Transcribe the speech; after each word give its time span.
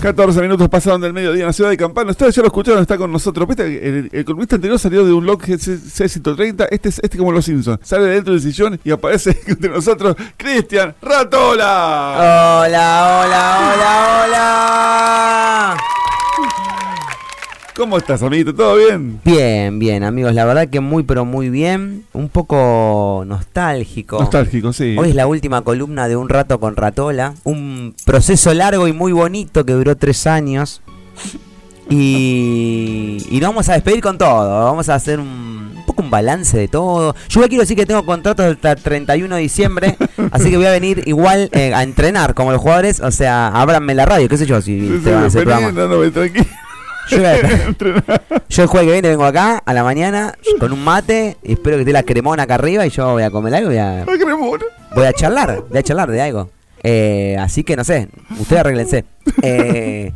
14 0.00 0.40
minutos 0.40 0.68
pasaron 0.68 1.00
del 1.00 1.12
mediodía 1.12 1.42
en 1.42 1.46
la 1.48 1.52
ciudad 1.52 1.70
de 1.70 1.76
Campana. 1.76 2.10
Ustedes 2.12 2.34
ya 2.34 2.42
lo 2.42 2.48
escucharon, 2.48 2.80
está 2.80 2.96
con 2.96 3.10
nosotros. 3.10 3.48
¿Viste? 3.48 3.64
El, 3.64 4.08
el 4.12 4.26
anterior 4.28 4.78
salió 4.78 5.04
de 5.04 5.12
un 5.12 5.26
log 5.26 5.42
C130. 5.42 6.68
Este 6.70 6.88
es 6.88 7.00
este 7.02 7.18
como 7.18 7.32
los 7.32 7.44
Simpsons. 7.44 7.80
Sale 7.82 8.04
de 8.04 8.14
dentro 8.14 8.32
del 8.32 8.42
sillón 8.42 8.80
y 8.84 8.90
aparece 8.90 9.38
entre 9.46 9.70
nosotros 9.70 10.16
Cristian 10.36 10.94
Ratola. 11.02 12.62
Hola, 12.64 13.22
hola, 13.24 13.74
hola, 13.74 14.24
hola. 14.24 15.97
¿Cómo 17.78 17.96
estás, 17.96 18.24
amiguito? 18.24 18.52
¿Todo 18.52 18.74
bien? 18.74 19.20
Bien, 19.24 19.78
bien, 19.78 20.02
amigos. 20.02 20.34
La 20.34 20.44
verdad 20.44 20.68
que 20.68 20.80
muy, 20.80 21.04
pero 21.04 21.24
muy 21.24 21.48
bien. 21.48 22.02
Un 22.12 22.28
poco 22.28 23.22
nostálgico. 23.24 24.18
Nostálgico, 24.18 24.72
sí. 24.72 24.96
Hoy 24.98 25.10
es 25.10 25.14
la 25.14 25.28
última 25.28 25.62
columna 25.62 26.08
de 26.08 26.16
Un 26.16 26.28
Rato 26.28 26.58
con 26.58 26.74
Ratola. 26.74 27.34
Un 27.44 27.94
proceso 28.04 28.52
largo 28.52 28.88
y 28.88 28.92
muy 28.92 29.12
bonito 29.12 29.64
que 29.64 29.74
duró 29.74 29.96
tres 29.96 30.26
años. 30.26 30.82
Y, 31.88 33.24
y 33.30 33.38
nos 33.40 33.50
vamos 33.50 33.68
a 33.68 33.74
despedir 33.74 34.00
con 34.00 34.18
todo. 34.18 34.64
Vamos 34.64 34.88
a 34.88 34.96
hacer 34.96 35.20
un, 35.20 35.28
un 35.76 35.84
poco 35.86 36.02
un 36.02 36.10
balance 36.10 36.58
de 36.58 36.66
todo. 36.66 37.14
Yo 37.28 37.42
quiero 37.42 37.60
decir 37.60 37.76
que 37.76 37.86
tengo 37.86 38.04
contratos 38.04 38.44
hasta 38.44 38.72
el 38.72 38.82
31 38.82 39.36
de 39.36 39.40
diciembre. 39.40 39.96
así 40.32 40.50
que 40.50 40.56
voy 40.56 40.66
a 40.66 40.72
venir 40.72 41.04
igual 41.06 41.48
eh, 41.52 41.72
a 41.72 41.84
entrenar 41.84 42.34
como 42.34 42.50
los 42.50 42.60
jugadores. 42.60 42.98
O 42.98 43.12
sea, 43.12 43.46
ábranme 43.48 43.94
la 43.94 44.04
radio, 44.04 44.28
qué 44.28 44.36
sé 44.36 44.46
yo, 44.46 44.60
si 44.60 44.80
Sí, 44.80 45.00
te 45.04 45.12
van 45.12 45.22
a 45.24 45.30
sí, 45.30 45.38
hacer 45.38 45.46
vení, 45.46 45.60
programa. 45.62 45.94
no, 45.94 46.04
no, 46.04 46.10
tranquilo. 46.12 46.44
Yo, 47.10 47.18
yo 48.48 48.62
el 48.62 48.68
jueves 48.68 48.86
que 48.86 48.92
viene 48.92 49.08
vengo 49.08 49.24
acá 49.24 49.62
a 49.64 49.72
la 49.74 49.82
mañana 49.84 50.34
con 50.58 50.72
un 50.72 50.82
mate 50.84 51.36
y 51.42 51.52
espero 51.52 51.76
que 51.76 51.82
esté 51.82 51.92
la 51.92 52.02
cremona 52.02 52.42
acá 52.44 52.54
arriba 52.56 52.86
y 52.86 52.90
yo 52.90 53.12
voy 53.12 53.22
a 53.22 53.30
comer 53.30 53.54
algo 53.54 53.70
y 53.70 53.74
voy 53.74 53.78
a, 53.78 54.00
Ay, 54.02 54.18
cremona. 54.18 54.64
voy 54.94 55.04
a 55.06 55.12
charlar, 55.12 55.64
voy 55.68 55.78
a 55.78 55.82
charlar 55.82 56.10
de 56.10 56.20
algo. 56.22 56.50
Eh, 56.82 57.36
así 57.40 57.64
que 57.64 57.76
no 57.76 57.84
sé, 57.84 58.08
ustedes 58.38 58.60
arreglense. 58.60 59.04
Eh, 59.42 60.12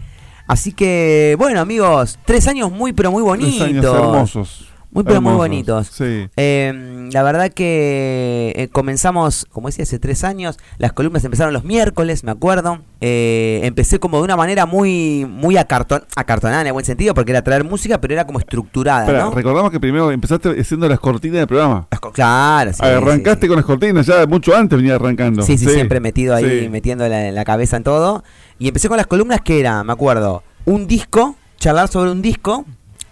así 0.46 0.72
que, 0.72 1.36
bueno 1.38 1.60
amigos, 1.60 2.18
tres 2.24 2.48
años 2.48 2.70
muy 2.72 2.92
pero 2.92 3.10
muy 3.12 3.22
bonitos. 3.22 3.58
Tres 3.68 3.70
años 3.70 3.84
hermosos. 3.94 4.68
Muy 4.94 5.04
pero 5.04 5.22
muy 5.22 5.32
bonitos. 5.32 5.86
Sí. 5.86 6.28
Eh, 6.36 7.08
la 7.12 7.22
verdad 7.22 7.50
que 7.50 8.52
eh, 8.56 8.68
comenzamos, 8.68 9.46
como 9.50 9.68
decía, 9.68 9.84
hace 9.84 9.98
tres 9.98 10.22
años. 10.22 10.58
Las 10.76 10.92
columnas 10.92 11.24
empezaron 11.24 11.54
los 11.54 11.64
miércoles, 11.64 12.24
me 12.24 12.30
acuerdo. 12.30 12.80
Eh, 13.00 13.60
empecé 13.64 13.98
como 13.98 14.18
de 14.18 14.24
una 14.24 14.36
manera 14.36 14.66
muy 14.66 15.26
muy 15.28 15.56
acarton 15.56 16.02
acartonada 16.14 16.60
en 16.60 16.66
el 16.66 16.72
buen 16.74 16.84
sentido, 16.84 17.14
porque 17.14 17.30
era 17.32 17.42
traer 17.42 17.64
música, 17.64 18.00
pero 18.02 18.12
era 18.14 18.26
como 18.26 18.38
estructurada, 18.38 19.06
Espera, 19.06 19.24
¿no? 19.24 19.30
recordamos 19.30 19.70
que 19.70 19.80
primero 19.80 20.10
empezaste 20.12 20.60
haciendo 20.60 20.86
las 20.88 21.00
cortinas 21.00 21.38
del 21.38 21.46
programa. 21.46 21.86
Las 21.90 21.98
co- 21.98 22.12
Claro, 22.12 22.72
sí, 22.72 22.78
Arrancaste 22.84 23.46
sí, 23.46 23.48
con 23.48 23.56
las 23.56 23.64
cortinas, 23.64 24.06
ya 24.06 24.26
mucho 24.26 24.54
antes 24.54 24.76
venía 24.78 24.96
arrancando. 24.96 25.42
Sí, 25.42 25.56
sí, 25.56 25.66
siempre 25.68 26.00
metido 26.00 26.34
ahí, 26.34 26.68
metiendo 26.68 27.08
la, 27.08 27.32
la 27.32 27.44
cabeza 27.44 27.78
en 27.78 27.82
todo. 27.84 28.22
Y 28.58 28.68
empecé 28.68 28.88
con 28.88 28.98
las 28.98 29.06
columnas 29.06 29.40
que 29.40 29.58
era, 29.58 29.82
me 29.84 29.92
acuerdo, 29.94 30.42
un 30.66 30.86
disco, 30.86 31.34
charlar 31.58 31.88
sobre 31.88 32.10
un 32.12 32.20
disco, 32.22 32.64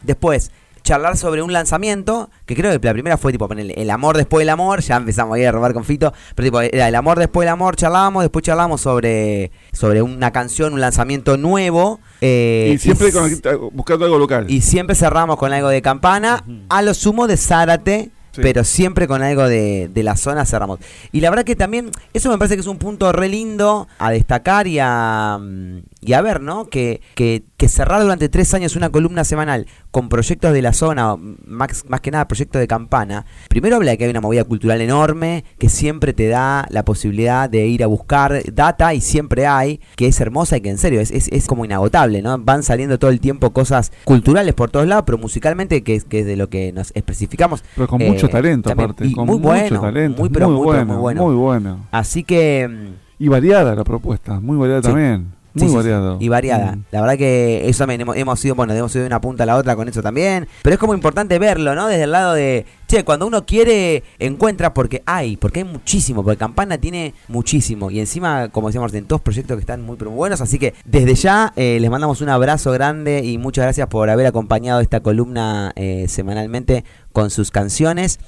después 0.03 0.53
charlar 0.83 1.17
sobre 1.17 1.43
un 1.43 1.53
lanzamiento, 1.53 2.31
que 2.47 2.55
creo 2.57 2.79
que 2.81 2.87
la 2.87 2.93
primera 2.93 3.17
fue 3.17 3.33
tipo 3.33 3.47
ponerle 3.49 3.75
el 3.77 3.91
amor 3.91 4.17
después 4.17 4.41
del 4.43 4.49
amor, 4.51 4.81
ya 4.81 4.97
empezamos 4.97 5.37
ahí 5.37 5.45
a 5.45 5.53
robar 5.53 5.73
con 5.73 5.85
Fito, 5.85 6.13
pero 6.35 6.47
tipo 6.47 6.61
era 6.61 6.89
el 6.89 6.95
amor 6.95 7.19
después 7.19 7.45
del 7.47 7.53
amor, 7.53 7.77
charlábamos, 7.77 8.23
después 8.23 8.43
charlábamos 8.45 8.81
sobre, 8.81 9.51
sobre 9.73 10.03
una 10.03 10.31
canción, 10.33 10.73
un 10.73 10.81
lanzamiento 10.81 11.37
nuevo. 11.37 12.01
eh, 12.21 12.73
Y 12.75 12.79
siempre 12.79 13.09
y- 13.09 13.13
con- 13.13 13.71
buscando 13.73 14.05
algo 14.05 14.19
local. 14.19 14.47
y 14.49 14.61
siempre 14.63 14.95
cerramos 14.97 15.37
con 15.37 15.53
algo 15.53 15.69
de 15.69 15.83
campana, 15.83 16.45
a 16.69 16.83
lo 16.83 16.95
sumo 16.95 17.27
de 17.27 17.37
Zárate, 17.37 18.11
Sí. 18.33 18.43
pero 18.43 18.63
siempre 18.63 19.09
con 19.09 19.23
algo 19.25 19.49
de, 19.49 19.89
de 19.93 20.03
la 20.05 20.15
zona 20.15 20.47
cerramos. 20.47 20.79
Y 21.11 21.21
la 21.21 21.31
verdad 21.31 21.45
que 21.45 21.57
también, 21.57 21.91
eso 22.15 22.31
me 22.31 22.39
parece 22.39 22.55
que 22.55 22.61
es 22.61 22.69
un 22.69 22.79
punto 22.79 23.11
re 23.11 23.29
lindo 23.29 23.89
a 23.99 24.13
destacar 24.13 24.69
y 24.69 24.79
a, 24.81 25.37
mm, 25.41 25.79
y 26.01 26.15
a 26.15 26.23
ver, 26.23 26.41
¿no? 26.41 26.67
Que, 26.67 27.01
que, 27.15 27.45
que 27.57 27.69
cerrar 27.69 28.01
durante 28.03 28.29
tres 28.29 28.55
años 28.55 28.77
una 28.77 28.89
columna 28.91 29.25
semanal 29.25 29.67
con 29.91 30.09
proyectos 30.09 30.53
de 30.53 30.63
la 30.63 30.73
zona, 30.73 31.17
más, 31.47 31.85
más 31.89 32.01
que 32.01 32.11
nada 32.11 32.27
proyectos 32.29 32.61
de 32.61 32.67
campana, 32.69 33.27
primero 33.49 33.77
habla 33.77 33.91
de 33.91 33.99
que 33.99 34.05
hay 34.05 34.11
una 34.11 34.21
movida 34.21 34.45
cultural 34.45 34.81
enorme, 34.81 35.45
que 35.59 35.69
siempre 35.69 36.13
te 36.13 36.29
da 36.29 36.67
la 36.71 36.85
posibilidad 36.85 37.51
de 37.51 37.67
ir 37.67 37.83
a 37.85 37.87
buscar 37.87 38.43
data 38.53 38.95
y 38.95 39.01
siempre 39.01 39.47
hay, 39.47 39.81
que 39.97 40.07
es 40.07 40.21
hermosa 40.21 40.57
y 40.57 40.61
que 40.63 40.71
en 40.71 40.79
serio 40.79 41.01
es, 41.01 41.11
es, 41.11 41.29
es 41.29 41.47
como 41.47 41.65
inagotable, 41.65 42.23
¿no? 42.23 42.39
Van 42.39 42.63
saliendo 42.63 42.99
todo 42.99 43.11
el 43.11 43.21
tiempo 43.21 43.51
cosas 43.51 43.93
culturales 44.05 44.55
por 44.55 44.71
todos 44.71 44.87
lados, 44.87 45.05
pero 45.07 45.19
musicalmente, 45.19 45.83
que 45.83 45.97
es, 45.97 46.05
que 46.05 46.21
es 46.21 46.27
de 46.27 46.37
lo 46.37 46.49
que 46.49 46.73
nos 46.73 46.93
especificamos. 46.95 47.63
Pero 47.75 47.89
con 47.89 48.01
eh, 48.01 48.11
mucho 48.11 48.29
talento, 48.29 48.69
también. 48.71 48.91
aparte. 48.91 49.07
Y 49.07 49.13
con 49.13 49.27
muy 49.27 49.37
mucho 49.39 49.49
bueno, 49.49 49.81
talento. 49.81 50.21
muy, 50.21 50.31
pero 50.31 50.49
muy, 50.51 50.65
bueno, 50.65 50.85
muy 50.87 50.97
bueno. 50.97 51.25
Muy 51.27 51.35
bueno. 51.35 51.87
Así 51.91 52.25
que... 52.25 52.91
Y 53.19 53.29
variada 53.29 53.75
la 53.75 53.85
propuesta, 53.85 54.41
muy 54.41 54.57
variada 54.57 54.81
Sí. 54.83 54.89
también. 54.89 55.40
Muy 55.55 55.69
sí. 55.69 55.89
Y 56.21 56.29
variada. 56.29 56.77
Mm. 56.77 56.85
La 56.91 57.01
verdad 57.01 57.17
que 57.17 57.69
eso 57.69 57.79
también 57.81 58.03
hemos, 58.03 58.17
hemos 58.17 58.45
ido, 58.45 58.55
bueno, 58.55 58.73
hemos 58.73 58.95
ido 58.95 59.03
de 59.03 59.07
una 59.09 59.21
punta 59.21 59.43
a 59.43 59.47
la 59.47 59.57
otra 59.57 59.75
con 59.77 59.89
eso 59.89 60.03
también. 60.03 60.47
Pero 60.63 60.75
es 60.75 60.81
como 60.81 60.95
importante 60.95 61.39
verlo, 61.39 61.75
¿no? 61.75 61.89
Desde 61.89 62.05
el 62.05 62.13
lado 62.13 62.35
de, 62.35 62.67
che, 62.87 63.05
cuando 63.05 63.27
uno 63.27 63.45
quiere, 63.45 64.05
encuentra 64.19 64.73
porque 64.75 65.03
hay, 65.07 65.37
porque 65.37 65.61
hay 65.61 65.65
muchísimo, 65.65 66.23
porque 66.23 66.39
Campana 66.39 66.79
tiene 66.79 67.15
muchísimo. 67.29 67.91
Y 67.91 68.01
encima, 68.01 68.49
como 68.49 68.69
decíamos, 68.69 68.95
en 68.95 69.05
todos 69.07 69.23
proyectos 69.23 69.57
que 69.57 69.61
están 69.61 69.83
muy 69.83 69.97
pero 69.97 70.11
muy 70.11 70.19
buenos. 70.19 70.41
Así 70.41 70.59
que 70.59 70.75
desde 70.85 71.15
ya 71.15 71.53
eh, 71.57 71.79
les 71.81 71.91
mandamos 71.91 72.21
un 72.21 72.29
abrazo 72.29 72.73
grande 72.73 73.23
y 73.25 73.39
muchas 73.39 73.65
gracias 73.65 73.89
por 73.89 74.11
haber 74.11 74.27
acompañado 74.27 74.81
esta 74.81 75.01
columna 75.01 75.73
eh, 75.77 76.07
semanalmente 76.09 76.85
con 77.13 77.31
sus 77.31 77.51
canciones. 77.51 78.19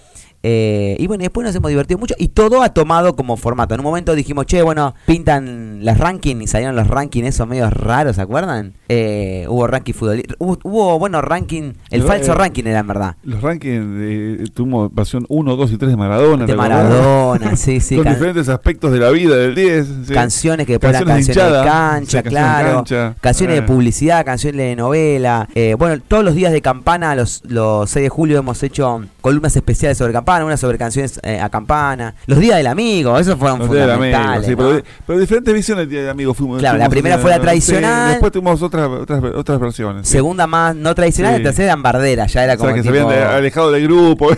Eh, 0.42 0.97
y 0.98 1.06
bueno, 1.06 1.22
después 1.22 1.47
nos 1.47 1.54
hemos 1.54 1.69
divertido 1.69 1.98
mucho 1.98 2.14
y 2.19 2.28
todo 2.28 2.62
ha 2.62 2.70
tomado 2.70 3.14
como 3.14 3.36
formato. 3.36 3.75
En 3.75 3.80
un 3.80 3.84
momento 3.84 4.14
dijimos, 4.14 4.47
che, 4.47 4.62
bueno, 4.62 4.94
pintan 5.06 5.84
las 5.84 5.98
rankings 5.98 6.42
y 6.42 6.47
salieron 6.47 6.76
los 6.76 6.88
rankings 6.88 7.28
esos 7.28 7.47
medios 7.47 7.72
raros, 7.72 8.16
¿se 8.16 8.22
acuerdan? 8.22 8.75
Eh, 8.94 9.47
hubo 9.48 9.66
ranking 9.66 9.94
futbolístico, 9.94 10.36
hubo, 10.38 10.58
hubo, 10.64 10.98
bueno, 10.98 11.22
ranking, 11.22 11.72
el 11.88 12.03
falso 12.03 12.32
eh, 12.32 12.34
ranking 12.34 12.64
era 12.66 12.80
en 12.80 12.86
verdad. 12.86 13.16
Los 13.22 13.41
rankings 13.41 13.86
de, 13.98 14.50
tuvimos 14.53 14.94
versión 14.94 15.25
1, 15.30 15.56
2 15.56 15.72
y 15.72 15.76
3 15.78 15.91
de 15.92 15.97
Maradona. 15.97 16.44
De. 16.44 16.54
Maradona, 16.54 17.56
sí, 17.56 17.80
sí. 17.80 17.97
Con 17.97 18.04
diferentes 18.04 18.50
aspectos 18.50 18.92
de 18.92 18.98
la 18.98 19.08
vida 19.08 19.34
del 19.36 19.54
10. 19.54 19.86
sí. 20.08 20.12
Canciones 20.12 20.66
que 20.66 20.72
después 20.75 20.91
eran 20.91 21.04
Canciones 21.06 21.26
de 21.26 21.34
canciones 21.34 21.58
de 21.62 21.70
cancha, 21.70 22.19
sí, 22.19 22.22
canciones 22.22 22.25
de 22.25 22.30
claro. 22.30 22.75
cancha. 22.76 23.14
Canciones 23.20 23.56
Eh. 23.56 23.60
de 23.62 23.66
publicidad, 23.66 24.25
canciones 24.26 24.58
de 24.58 24.76
novela. 24.76 25.48
Bueno, 25.78 26.03
todos 26.06 26.22
los 26.24 26.34
días 26.34 26.53
de 26.53 26.60
campana, 26.60 27.14
los, 27.14 27.42
los 27.47 27.88
6 27.88 28.03
de 28.04 28.09
julio, 28.10 28.38
hemos 28.38 28.62
hecho 28.62 29.03
columnas 29.22 29.56
especiales 29.56 29.97
sobre 29.97 30.12
campana, 30.12 30.44
una 30.44 30.59
sobre 30.59 30.76
canciones 30.76 31.19
a 31.41 31.48
campana. 31.48 32.14
Los 32.26 32.41
días 32.41 32.56
del 32.59 32.66
amigo, 32.66 33.19
esos 33.19 33.38
fueron 33.38 33.60
Los 33.60 33.70
del 33.70 33.91
amigo, 33.91 33.94
fundamentales. 34.03 34.47
sí, 34.47 34.50
¿no? 34.53 34.56
pero, 34.59 34.82
pero 35.06 35.19
diferentes 35.19 35.54
visiones 35.54 35.82
del 35.84 35.88
día 35.91 36.03
de 36.03 36.10
amigo 36.10 36.34
fuimos. 36.34 36.59
Claro, 36.59 36.76
la 36.78 36.88
primera 36.91 37.16
fue 37.19 37.30
la 37.30 37.41
tradicional. 37.41 38.10
después 38.10 38.32
tuvimos 38.32 38.60
otras, 38.62 38.81
otras, 38.88 39.22
otras 39.34 39.60
versiones. 39.60 40.09
Segunda 40.09 40.47
más 40.47 40.75
no 40.76 40.94
tradicional, 40.94 41.37
Sí. 41.38 41.43
tercera 41.43 41.72
en 41.72 41.82
Bardera, 41.82 42.26
ya 42.26 42.44
era 42.44 42.54
O 42.54 42.56
como 42.59 42.69
sea, 42.70 42.76
que 42.76 42.82
se 42.82 42.88
habían 42.88 43.09
de- 43.09 43.22
alejado 43.22 43.70
del 43.72 43.84
grupo. 43.84 44.31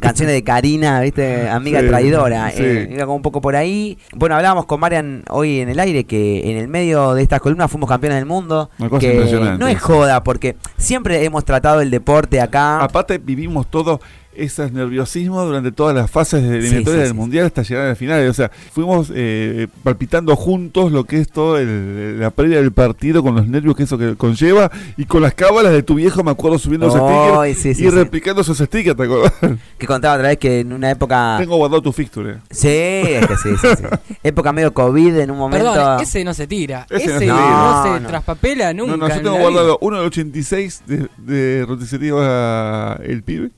canciones 0.00 0.34
de 0.34 0.42
Karina, 0.44 1.00
¿viste? 1.00 1.48
Amiga 1.48 1.80
Sí, 1.80 1.88
traidora. 1.88 2.50
sí. 2.50 2.62
eh, 2.62 2.88
iba 2.92 3.04
como 3.04 3.16
un 3.16 3.22
poco 3.22 3.40
por 3.40 3.56
ahí. 3.56 3.98
Bueno, 4.14 4.34
hablábamos 4.36 4.66
con 4.66 4.80
Marian 4.80 5.24
hoy 5.30 5.60
en 5.60 5.68
el 5.68 5.78
aire 5.80 6.04
que 6.04 6.50
en 6.50 6.56
el 6.56 6.68
medio 6.68 7.14
de 7.14 7.22
estas 7.22 7.40
columnas 7.40 7.70
fuimos 7.70 7.88
campeones 7.88 8.18
del 8.18 8.26
mundo. 8.26 8.70
Una 8.78 8.88
cosa 8.88 9.00
que 9.00 9.12
impresionante. 9.14 9.58
no 9.58 9.68
es 9.68 9.80
joda, 9.80 10.22
porque 10.22 10.56
siempre 10.76 11.24
hemos 11.24 11.44
tratado 11.44 11.80
el 11.80 11.90
deporte 11.90 12.40
acá. 12.40 12.80
Aparte 12.82 13.18
vivimos 13.18 13.66
todo 13.70 14.00
ese 14.34 14.70
nerviosismo 14.70 15.44
durante 15.44 15.72
todas 15.72 15.94
las 15.94 16.10
fases 16.10 16.42
de 16.42 16.58
eliminatoria 16.58 16.92
sí, 17.00 17.02
del 17.02 17.08
sí, 17.08 17.14
mundial 17.14 17.46
hasta 17.46 17.62
llegar 17.62 17.86
al 17.88 17.96
final. 17.96 18.28
O 18.28 18.34
sea, 18.34 18.50
fuimos 18.72 19.10
eh, 19.14 19.66
palpitando 19.82 20.36
juntos 20.36 20.92
lo 20.92 21.04
que 21.04 21.18
es 21.18 21.28
todo 21.30 21.58
el- 21.58 22.18
la 22.20 22.30
previa 22.30 22.58
del 22.60 22.72
partido 22.72 23.22
con 23.22 23.34
los 23.34 23.46
nervios 23.46 23.76
que 23.76 23.82
eso 23.82 23.98
que 23.98 24.14
conlleva 24.16 24.70
y 24.96 25.04
con 25.04 25.22
las 25.22 25.34
cábalas 25.34 25.72
de 25.72 25.82
tu 25.82 25.94
viejo, 25.96 26.22
me 26.22 26.30
acuerdo 26.30 26.58
subiendo 26.58 26.88
esos 26.88 27.00
Ay, 27.02 27.54
stickers 27.54 27.58
sí, 27.62 27.74
sí, 27.74 27.86
y 27.86 27.90
sí. 27.90 27.96
replicando 27.96 28.42
esos 28.42 28.58
stickers, 28.58 28.96
¿te 28.96 29.02
acordás? 29.04 29.32
Que 29.78 29.86
contaba 29.86 30.14
otra 30.16 30.28
vez 30.28 30.38
que 30.38 30.60
en 30.60 30.72
una 30.72 30.90
época. 30.90 31.36
Tengo 31.38 31.56
guardado 31.56 31.82
tu 31.82 31.92
fixture. 31.92 32.38
Sí, 32.50 32.68
es 32.68 33.26
que 33.26 33.36
sí, 33.36 33.48
sí, 33.60 33.68
sí. 33.78 33.84
Época 34.22 34.52
medio 34.52 34.72
COVID 34.74 35.18
en 35.18 35.30
un 35.30 35.38
momento. 35.38 35.72
Perdón, 35.72 36.00
ese 36.00 36.22
no 36.24 36.34
se 36.34 36.46
tira. 36.46 36.86
Ese 36.90 37.04
Ese, 37.04 37.12
no 37.14 37.18
se 37.20 37.26
no, 37.26 37.34
tira. 37.36 37.82
se 37.94 38.00
No, 38.02 38.08
traspapela 38.08 38.72
nunca. 38.74 38.90
No, 38.92 38.96
no, 38.98 39.08
yo 39.08 39.14
en 39.14 39.22
tengo 39.22 39.36
la 39.36 39.42
guardado 39.42 39.66
vida. 39.66 39.76
uno 39.80 39.96
del 39.98 40.06
86 40.06 40.82
de, 40.86 41.08
de 41.18 41.64
roticería 41.66 42.98
El 43.02 43.22
Pibe 43.22 43.50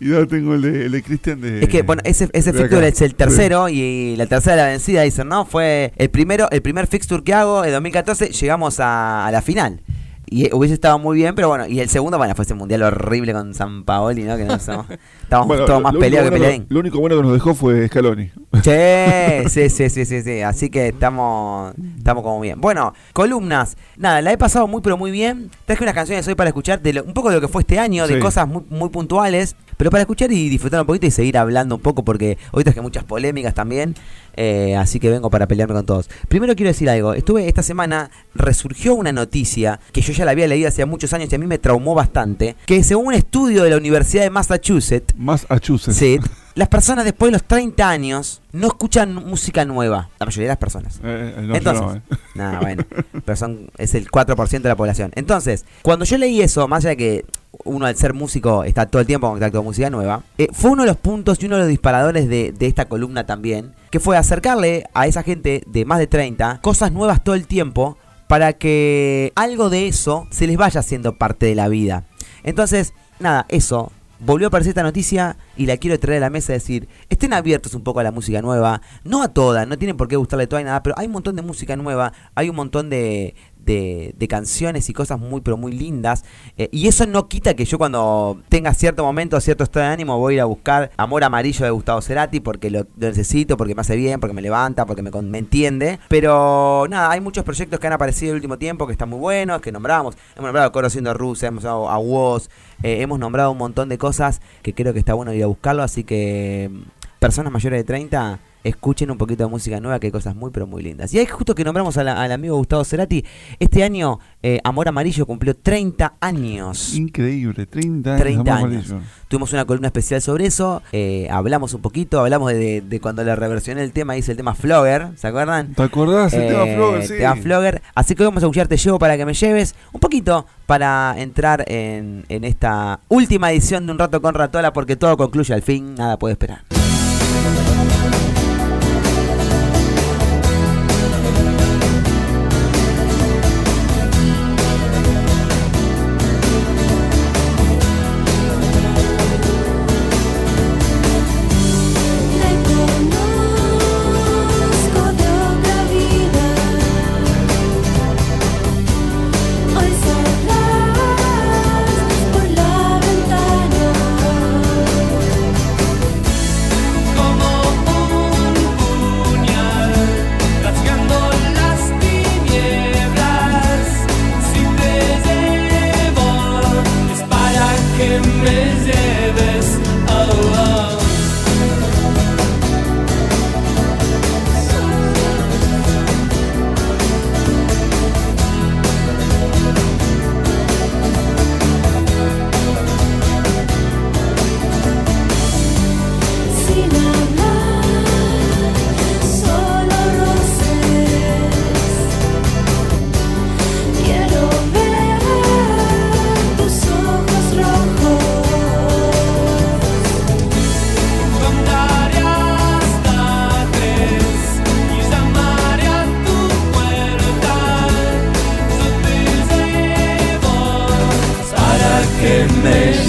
y 0.00 0.12
ahora 0.12 0.26
tengo 0.26 0.54
el 0.54 0.62
de, 0.62 0.86
el 0.86 0.92
de 0.92 1.02
Cristian 1.02 1.40
de... 1.40 1.62
Es 1.62 1.68
que, 1.68 1.82
bueno, 1.82 2.02
ese, 2.04 2.28
ese 2.32 2.52
de 2.52 2.58
fixture 2.58 2.86
acá. 2.86 2.88
es 2.88 3.02
el 3.02 3.14
tercero 3.14 3.68
y 3.68 4.16
la 4.16 4.26
tercera 4.26 4.56
de 4.56 4.62
la 4.62 4.68
vencida, 4.68 5.02
dicen, 5.02 5.28
¿no? 5.28 5.44
Fue 5.46 5.92
el 5.96 6.10
primero, 6.10 6.50
el 6.50 6.62
primer 6.62 6.86
fixture 6.86 7.22
que 7.22 7.34
hago 7.34 7.64
en 7.64 7.72
2014, 7.72 8.30
llegamos 8.30 8.80
a, 8.80 9.26
a 9.26 9.30
la 9.30 9.42
final. 9.42 9.80
Y 10.26 10.54
hubiese 10.54 10.72
estado 10.74 10.98
muy 10.98 11.18
bien, 11.18 11.34
pero 11.34 11.48
bueno, 11.48 11.66
y 11.66 11.80
el 11.80 11.90
segundo, 11.90 12.16
bueno, 12.16 12.34
fue 12.34 12.44
ese 12.46 12.54
mundial 12.54 12.82
horrible 12.84 13.34
con 13.34 13.52
San 13.52 13.84
Paoli, 13.84 14.22
¿no? 14.22 14.38
Que 14.38 14.44
no 14.44 14.58
somos, 14.58 14.86
estábamos 15.32 15.48
Bueno, 15.48 15.64
todos 15.64 15.78
lo- 15.80 15.82
más 15.84 15.94
peleados 15.96 16.26
que 16.26 16.30
bueno 16.30 16.44
peleadín. 16.44 16.66
Lo 16.68 16.80
único 16.80 16.98
bueno 17.00 17.16
que 17.16 17.22
nos 17.22 17.32
dejó 17.32 17.54
fue 17.54 17.88
Scaloni. 17.88 18.30
Che, 18.60 19.44
sí, 19.48 19.68
sí, 19.70 19.88
sí, 19.88 20.04
sí, 20.04 20.22
sí. 20.22 20.40
Así 20.42 20.68
que 20.68 20.88
estamos, 20.88 21.74
estamos 21.96 22.22
como 22.22 22.38
bien. 22.40 22.60
Bueno, 22.60 22.92
columnas. 23.14 23.76
Nada, 23.96 24.20
la 24.20 24.32
he 24.32 24.38
pasado 24.38 24.66
muy, 24.68 24.82
pero 24.82 24.96
muy 24.98 25.10
bien. 25.10 25.50
Traje 25.64 25.82
unas 25.82 25.94
canciones 25.94 26.26
hoy 26.28 26.34
para 26.34 26.48
escuchar 26.50 26.82
de 26.82 26.92
lo- 26.92 27.04
un 27.04 27.14
poco 27.14 27.30
de 27.30 27.36
lo 27.36 27.40
que 27.40 27.48
fue 27.48 27.62
este 27.62 27.78
año, 27.78 28.06
de 28.06 28.14
Sí. 28.14 28.20
cosas 28.20 28.46
muy, 28.46 28.62
muy 28.68 28.90
puntuales. 28.90 29.56
pero 29.78 29.90
para 29.90 30.02
escuchar 30.02 30.30
y 30.30 30.48
disfrutar 30.48 30.80
un 30.80 30.86
poquito 30.86 31.06
y 31.06 31.10
seguir 31.10 31.36
hablando 31.36 31.74
un 31.74 31.80
poco, 31.80 32.04
porque 32.04 32.38
hoy 32.52 32.62
traje 32.62 32.80
muchas 32.80 33.02
polémicas 33.02 33.52
también, 33.52 33.96
eh, 34.36 34.76
así 34.76 35.00
que 35.00 35.10
vengo 35.10 35.28
para 35.28 35.48
pelearme 35.48 35.74
con 35.74 35.84
todos. 35.84 36.08
Primero 36.28 36.54
quiero 36.54 36.68
decir 36.68 36.88
algo, 36.88 37.14
estuve 37.14 37.48
esta 37.48 37.64
semana, 37.64 38.08
resurgió 38.32 38.94
una 38.94 39.10
noticia 39.10 39.80
que 39.90 40.00
yo 40.00 40.12
ya 40.12 40.24
la 40.24 40.32
había 40.32 40.46
leído 40.46 40.68
hace 40.68 40.84
muchos 40.84 41.12
años 41.14 41.32
y 41.32 41.34
a 41.34 41.38
mí 41.38 41.46
me 41.48 41.58
traumó 41.58 41.96
bastante, 41.96 42.54
que 42.64 42.84
según 42.84 43.08
un 43.08 43.14
estudio 43.14 43.64
de 43.64 43.70
la 43.70 43.76
Universidad 43.76 44.22
de 44.22 44.30
Massachusetts, 44.30 45.14
Massachusetts. 45.22 45.96
sí, 45.96 46.18
las 46.54 46.68
personas 46.68 47.04
después 47.04 47.28
de 47.28 47.32
los 47.32 47.44
30 47.44 47.88
años 47.88 48.42
no 48.52 48.66
escuchan 48.66 49.14
música 49.14 49.64
nueva, 49.64 50.10
la 50.18 50.26
mayoría 50.26 50.48
de 50.48 50.48
las 50.48 50.58
personas. 50.58 50.96
Eh, 51.02 51.34
eh, 51.36 51.42
no, 51.42 51.54
Entonces, 51.54 51.82
no, 51.82 51.94
eh. 51.94 52.02
nada, 52.34 52.60
bueno, 52.60 52.84
pero 53.24 53.36
son, 53.36 53.70
es 53.78 53.94
el 53.94 54.10
4% 54.10 54.60
de 54.60 54.68
la 54.68 54.76
población. 54.76 55.12
Entonces, 55.14 55.64
cuando 55.82 56.04
yo 56.04 56.18
leí 56.18 56.42
eso, 56.42 56.68
más 56.68 56.84
allá 56.84 56.90
de 56.90 56.96
que 56.96 57.24
uno 57.64 57.86
al 57.86 57.96
ser 57.96 58.14
músico 58.14 58.64
está 58.64 58.86
todo 58.86 59.00
el 59.00 59.06
tiempo 59.06 59.26
en 59.28 59.34
contacto 59.34 59.58
con 59.58 59.66
música 59.66 59.88
nueva, 59.88 60.22
eh, 60.38 60.48
fue 60.52 60.70
uno 60.70 60.82
de 60.82 60.88
los 60.88 60.96
puntos 60.96 61.42
y 61.42 61.46
uno 61.46 61.56
de 61.56 61.62
los 61.62 61.68
disparadores 61.68 62.28
de, 62.28 62.52
de 62.52 62.66
esta 62.66 62.86
columna 62.86 63.24
también, 63.24 63.74
que 63.90 64.00
fue 64.00 64.16
acercarle 64.16 64.88
a 64.94 65.06
esa 65.06 65.22
gente 65.22 65.62
de 65.66 65.84
más 65.84 65.98
de 65.98 66.06
30 66.06 66.60
cosas 66.60 66.92
nuevas 66.92 67.22
todo 67.22 67.34
el 67.34 67.46
tiempo 67.46 67.96
para 68.32 68.54
que 68.54 69.32
algo 69.36 69.68
de 69.68 69.88
eso 69.88 70.26
se 70.30 70.46
les 70.46 70.56
vaya 70.56 70.80
haciendo 70.80 71.16
parte 71.16 71.46
de 71.46 71.54
la 71.54 71.68
vida. 71.68 72.04
Entonces, 72.44 72.94
nada, 73.20 73.46
eso. 73.48 73.92
Volvió 74.24 74.46
a 74.46 74.48
aparecer 74.48 74.70
esta 74.70 74.84
noticia 74.84 75.36
y 75.56 75.66
la 75.66 75.78
quiero 75.78 75.98
traer 75.98 76.18
a 76.18 76.26
la 76.26 76.30
mesa 76.30 76.52
y 76.52 76.54
decir, 76.54 76.88
estén 77.08 77.32
abiertos 77.32 77.74
un 77.74 77.82
poco 77.82 77.98
a 77.98 78.04
la 78.04 78.12
música 78.12 78.40
nueva, 78.40 78.80
no 79.02 79.20
a 79.20 79.34
toda, 79.34 79.66
no 79.66 79.76
tienen 79.78 79.96
por 79.96 80.06
qué 80.06 80.14
gustarle 80.14 80.46
toda 80.46 80.62
y 80.62 80.64
nada, 80.64 80.80
pero 80.84 80.96
hay 80.96 81.06
un 81.06 81.12
montón 81.12 81.34
de 81.34 81.42
música 81.42 81.74
nueva, 81.74 82.12
hay 82.36 82.48
un 82.48 82.54
montón 82.54 82.88
de, 82.88 83.34
de, 83.64 84.14
canciones 84.28 84.88
y 84.88 84.92
cosas 84.92 85.18
muy 85.18 85.40
pero 85.40 85.56
muy 85.56 85.72
lindas. 85.72 86.24
Eh, 86.56 86.68
y 86.72 86.88
eso 86.88 87.06
no 87.06 87.28
quita 87.28 87.54
que 87.54 87.64
yo 87.64 87.76
cuando 87.78 88.40
tenga 88.48 88.72
cierto 88.72 89.04
momento, 89.04 89.40
cierto 89.40 89.64
estado 89.64 89.86
de 89.86 89.92
ánimo 89.92 90.18
voy 90.18 90.34
a 90.34 90.36
ir 90.36 90.40
a 90.40 90.44
buscar 90.46 90.90
Amor 90.96 91.24
Amarillo 91.24 91.64
de 91.64 91.70
Gustavo 91.70 92.00
Cerati 92.00 92.40
porque 92.40 92.70
lo, 92.70 92.86
necesito, 92.96 93.56
porque 93.56 93.74
me 93.74 93.80
hace 93.82 93.96
bien, 93.96 94.20
porque 94.20 94.34
me 94.34 94.42
levanta, 94.42 94.86
porque 94.86 95.02
me, 95.02 95.10
me 95.10 95.38
entiende, 95.38 95.98
pero 96.08 96.86
nada, 96.88 97.10
hay 97.10 97.20
muchos 97.20 97.44
proyectos 97.44 97.78
que 97.78 97.86
han 97.86 97.92
aparecido 97.92 98.30
en 98.30 98.36
el 98.36 98.36
último 98.36 98.58
tiempo 98.58 98.86
que 98.86 98.92
están 98.92 99.08
muy 99.08 99.18
buenos, 99.18 99.60
que 99.60 99.72
nombramos, 99.72 100.16
hemos 100.34 100.46
nombrado 100.46 100.72
Coro 100.72 100.88
Siendo 100.88 101.14
Rusia, 101.14 101.48
hemos 101.48 101.64
nombrado 101.64 101.90
a 101.90 101.98
Woz, 101.98 102.48
eh, 102.82 103.02
hemos 103.02 103.18
nombrado 103.18 103.50
un 103.52 103.58
montón 103.58 103.88
de 103.88 103.98
cosas 103.98 104.40
que 104.62 104.74
creo 104.74 104.92
que 104.92 104.98
está 104.98 105.14
bueno 105.14 105.32
ir 105.32 105.42
a 105.42 105.46
buscarlo, 105.46 105.82
así 105.82 106.04
que 106.04 106.70
mm, 106.72 106.82
personas 107.18 107.52
mayores 107.52 107.80
de 107.80 107.84
30 107.84 108.40
escuchen 108.64 109.10
un 109.10 109.18
poquito 109.18 109.44
de 109.44 109.50
música 109.50 109.80
nueva, 109.80 109.98
que 110.00 110.06
hay 110.08 110.10
cosas 110.12 110.34
muy 110.36 110.50
pero 110.50 110.66
muy 110.66 110.82
lindas. 110.82 111.12
Y 111.14 111.18
ahí 111.18 111.26
justo 111.26 111.54
que 111.54 111.64
nombramos 111.64 111.96
a 111.96 112.04
la- 112.04 112.20
al 112.22 112.32
amigo 112.32 112.56
Gustavo 112.56 112.84
Cerati, 112.84 113.24
este 113.58 113.82
año 113.84 114.18
eh, 114.42 114.58
Amor 114.64 114.88
Amarillo 114.88 115.24
cumplió 115.26 115.54
30 115.54 116.14
años. 116.20 116.94
Increíble, 116.94 117.66
30 117.66 118.10
años. 118.14 118.22
30 118.22 118.40
amor 118.56 118.70
años. 118.70 118.90
amarillo. 118.90 119.08
Tuvimos 119.28 119.52
una 119.52 119.64
columna 119.64 119.86
especial 119.88 120.20
sobre 120.20 120.46
eso, 120.46 120.82
eh, 120.92 121.28
hablamos 121.30 121.74
un 121.74 121.80
poquito, 121.80 122.20
hablamos 122.20 122.50
de, 122.52 122.58
de- 122.58 122.80
de 122.82 123.00
cuando 123.00 123.22
le 123.24 123.34
reversioné 123.36 123.82
el 123.82 123.92
tema, 123.92 124.16
hice 124.16 124.32
el 124.32 124.36
tema 124.36 124.54
Flogger, 124.54 125.08
¿se 125.16 125.26
acuerdan? 125.28 125.74
¿Te 125.74 125.82
acordás? 125.82 126.32
El 126.34 126.48
tema 126.48 126.64
Eh, 126.64 126.74
Flogger, 126.76 127.06
sí. 127.06 127.14
tema 127.18 127.36
Flogger. 127.36 127.82
Así 127.94 128.14
que 128.14 128.22
hoy 128.22 128.26
vamos 128.26 128.42
a 128.42 128.46
escuchar 128.46 128.68
Te 128.68 128.76
llevo 128.76 128.98
para 128.98 129.16
que 129.16 129.24
me 129.24 129.34
lleves 129.34 129.74
un 129.92 130.00
poquito 130.00 130.46
para 130.66 131.14
entrar 131.18 131.64
en, 131.68 132.24
en 132.28 132.44
esta 132.44 133.00
última 133.08 133.50
edición 133.52 133.86
de 133.86 133.92
Un 133.92 133.98
Rato 133.98 134.20
con 134.20 134.34
Ratola 134.34 134.72
porque 134.72 134.96
todo 134.96 135.16
concluye 135.16 135.54
al 135.54 135.62
fin, 135.62 135.94
nada 135.94 136.18
puede 136.18 136.32
esperar. 136.32 136.81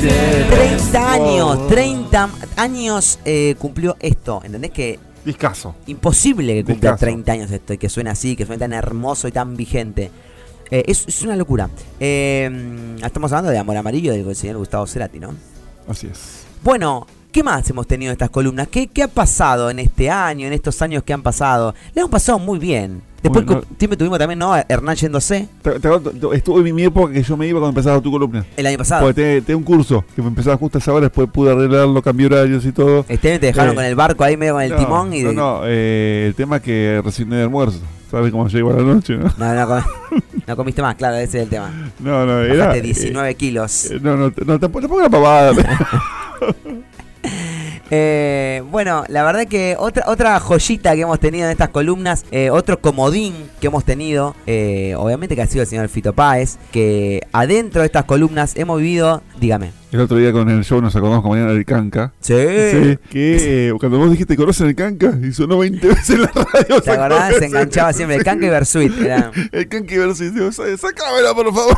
30 0.07 1.13
años, 1.13 1.67
30 1.67 2.29
años 2.57 3.19
eh, 3.25 3.55
cumplió 3.57 3.95
esto, 3.99 4.41
¿entendés 4.43 4.71
que 4.71 4.99
Discaso. 5.23 5.75
imposible 5.87 6.53
que 6.53 6.63
cumpla 6.65 6.91
Discazo. 6.91 7.05
30 7.05 7.31
años 7.31 7.51
esto 7.51 7.73
y 7.73 7.77
que 7.77 7.89
suene 7.89 8.09
así, 8.09 8.35
que 8.35 8.45
suene 8.45 8.59
tan 8.59 8.73
hermoso 8.73 9.27
y 9.27 9.31
tan 9.31 9.55
vigente. 9.55 10.11
Eh, 10.69 10.83
es, 10.87 11.07
es 11.07 11.21
una 11.21 11.35
locura. 11.35 11.69
Eh, 11.99 12.97
estamos 13.03 13.31
hablando 13.31 13.51
de 13.51 13.57
Amor 13.57 13.77
Amarillo 13.77 14.11
del 14.11 14.35
señor 14.35 14.57
Gustavo 14.57 14.87
Cerati, 14.87 15.19
¿no? 15.19 15.33
Así 15.87 16.07
es. 16.07 16.43
Bueno, 16.63 17.07
¿qué 17.33 17.43
más 17.43 17.69
hemos 17.69 17.85
tenido 17.87 18.11
en 18.11 18.13
estas 18.13 18.29
columnas? 18.29 18.67
¿Qué, 18.69 18.87
qué 18.87 19.03
ha 19.03 19.07
pasado 19.09 19.69
en 19.69 19.79
este 19.79 20.09
año, 20.09 20.47
en 20.47 20.53
estos 20.53 20.81
años 20.81 21.03
que 21.03 21.11
han 21.11 21.21
pasado? 21.23 21.73
Le 21.93 21.99
hemos 22.01 22.11
pasado 22.11 22.39
muy 22.39 22.59
bien. 22.59 23.01
Después 23.23 23.45
Bueno. 23.45 23.61
siempre 23.79 23.95
tuvimos 23.97 24.19
también, 24.19 24.37
¿no? 24.37 24.53
Hernán 24.67 24.97
yéndose 24.97 25.47
Estuvo 26.33 26.59
en 26.59 26.75
mi, 26.75 26.83
época 26.83 27.13
que 27.13 27.23
yo 27.23 27.37
me 27.37 27.47
iba 27.47 27.57
cuando 27.59 27.69
empezaba 27.79 28.01
tu 28.01 28.11
columna. 28.11 28.45
el 28.57 28.65
año 28.67 28.77
pasado. 28.77 29.05
Porque 29.05 29.41
tenía, 29.45 29.57
un 29.57 29.63
curso 29.63 30.03
que 30.15 30.21
me 30.21 30.27
empezaba 30.27 30.57
justo 30.57 30.77
a 30.77 30.79
esa 30.79 30.91
hora, 30.93 31.05
después 31.05 31.29
pude 31.31 31.51
arreglarlo, 31.51 32.01
cambié 32.01 32.25
horarios 32.27 32.65
y 32.65 32.71
todo. 32.73 33.05
Este 33.07 33.39
te 33.39 33.47
dejaron 33.47 33.71
Eh, 33.71 33.75
con 33.75 33.85
el 33.85 33.95
barco 33.95 34.23
ahí 34.25 34.35
medio 34.37 34.53
con 34.53 34.61
el 34.63 34.71
No, 34.71 34.77
timón 34.77 35.13
y... 35.13 35.21
No, 35.23 35.29
de- 35.29 35.35
no, 35.35 35.61
eh, 35.65 36.25
el 36.27 36.35
tema 36.35 36.59
que 36.59 37.01
recién 37.03 37.29
de 37.29 37.41
almuerzo. 37.43 37.79
¿Sabes 38.11 38.29
cómo 38.31 38.47
llego 38.47 38.71
a 38.71 38.75
la 38.75 38.83
noche, 38.83 39.15
no? 39.15 39.33
No, 39.37 39.53
no, 39.55 39.67
com- 39.67 40.21
no 40.47 40.55
comiste 40.57 40.81
más, 40.83 40.95
claro, 40.95 41.15
ese 41.15 41.37
es 41.39 41.43
el 41.45 41.49
tema. 41.49 41.71
No, 41.99 42.25
no, 42.27 42.41
era. 42.41 42.67
Bajaste 42.67 42.79
eh, 42.79 42.81
19 42.81 43.35
kilos. 43.35 43.85
eh, 43.89 43.99
no, 44.01 44.15
no, 44.17 44.31
no, 44.45 44.59
tampoco, 44.59 44.81
tampoco 44.81 44.99
era 44.99 45.09
pavada. 45.09 45.53
Eh, 47.95 48.63
bueno, 48.71 49.03
la 49.07 49.21
verdad 49.23 49.45
que 49.45 49.75
otra 49.77 50.05
otra 50.07 50.39
joyita 50.39 50.95
que 50.95 51.01
hemos 51.01 51.19
tenido 51.19 51.45
en 51.45 51.51
estas 51.51 51.69
columnas, 51.69 52.25
eh, 52.31 52.49
otro 52.49 52.81
comodín 52.81 53.35
que 53.61 53.67
hemos 53.67 53.85
tenido, 53.85 54.35
eh, 54.47 54.95
obviamente 54.97 55.35
que 55.35 55.43
ha 55.43 55.45
sido 55.45 55.61
el 55.61 55.67
señor 55.67 55.87
Fito 55.89 56.11
Páez, 56.11 56.57
que 56.71 57.21
adentro 57.31 57.81
de 57.81 57.85
estas 57.85 58.05
columnas 58.05 58.55
hemos 58.55 58.79
vivido, 58.79 59.21
dígame. 59.39 59.73
el 59.91 59.99
otro 59.99 60.17
día 60.17 60.31
con 60.31 60.49
el 60.49 60.63
show 60.63 60.81
nos 60.81 60.95
acordamos 60.95 61.21
con 61.21 61.29
Mariana 61.33 61.53
del 61.53 61.65
Canca. 61.65 62.13
Sí. 62.19 62.33
Sí, 62.33 62.97
que 63.11 63.67
eh, 63.67 63.73
cuando 63.79 63.99
vos 63.99 64.09
dijiste 64.09 64.35
conocen 64.35 64.69
el 64.69 64.75
canca 64.75 65.13
y 65.21 65.31
sonó 65.31 65.59
20 65.59 65.87
veces 65.87 66.09
en 66.09 66.21
la 66.23 66.31
radio. 66.33 66.81
¿Te 66.81 66.89
acordás? 66.89 67.35
Se 67.35 67.45
enganchaba 67.45 67.93
siempre 67.93 68.15
el 68.17 68.23
canca 68.23 68.47
y 68.47 68.49
Bersuit. 68.49 68.91
Era 69.05 69.29
El 69.51 69.67
canque 69.67 69.99
versus 69.99 70.33
Dios, 70.33 70.55
sacámela 70.55 71.35
por 71.35 71.53
favor. 71.53 71.77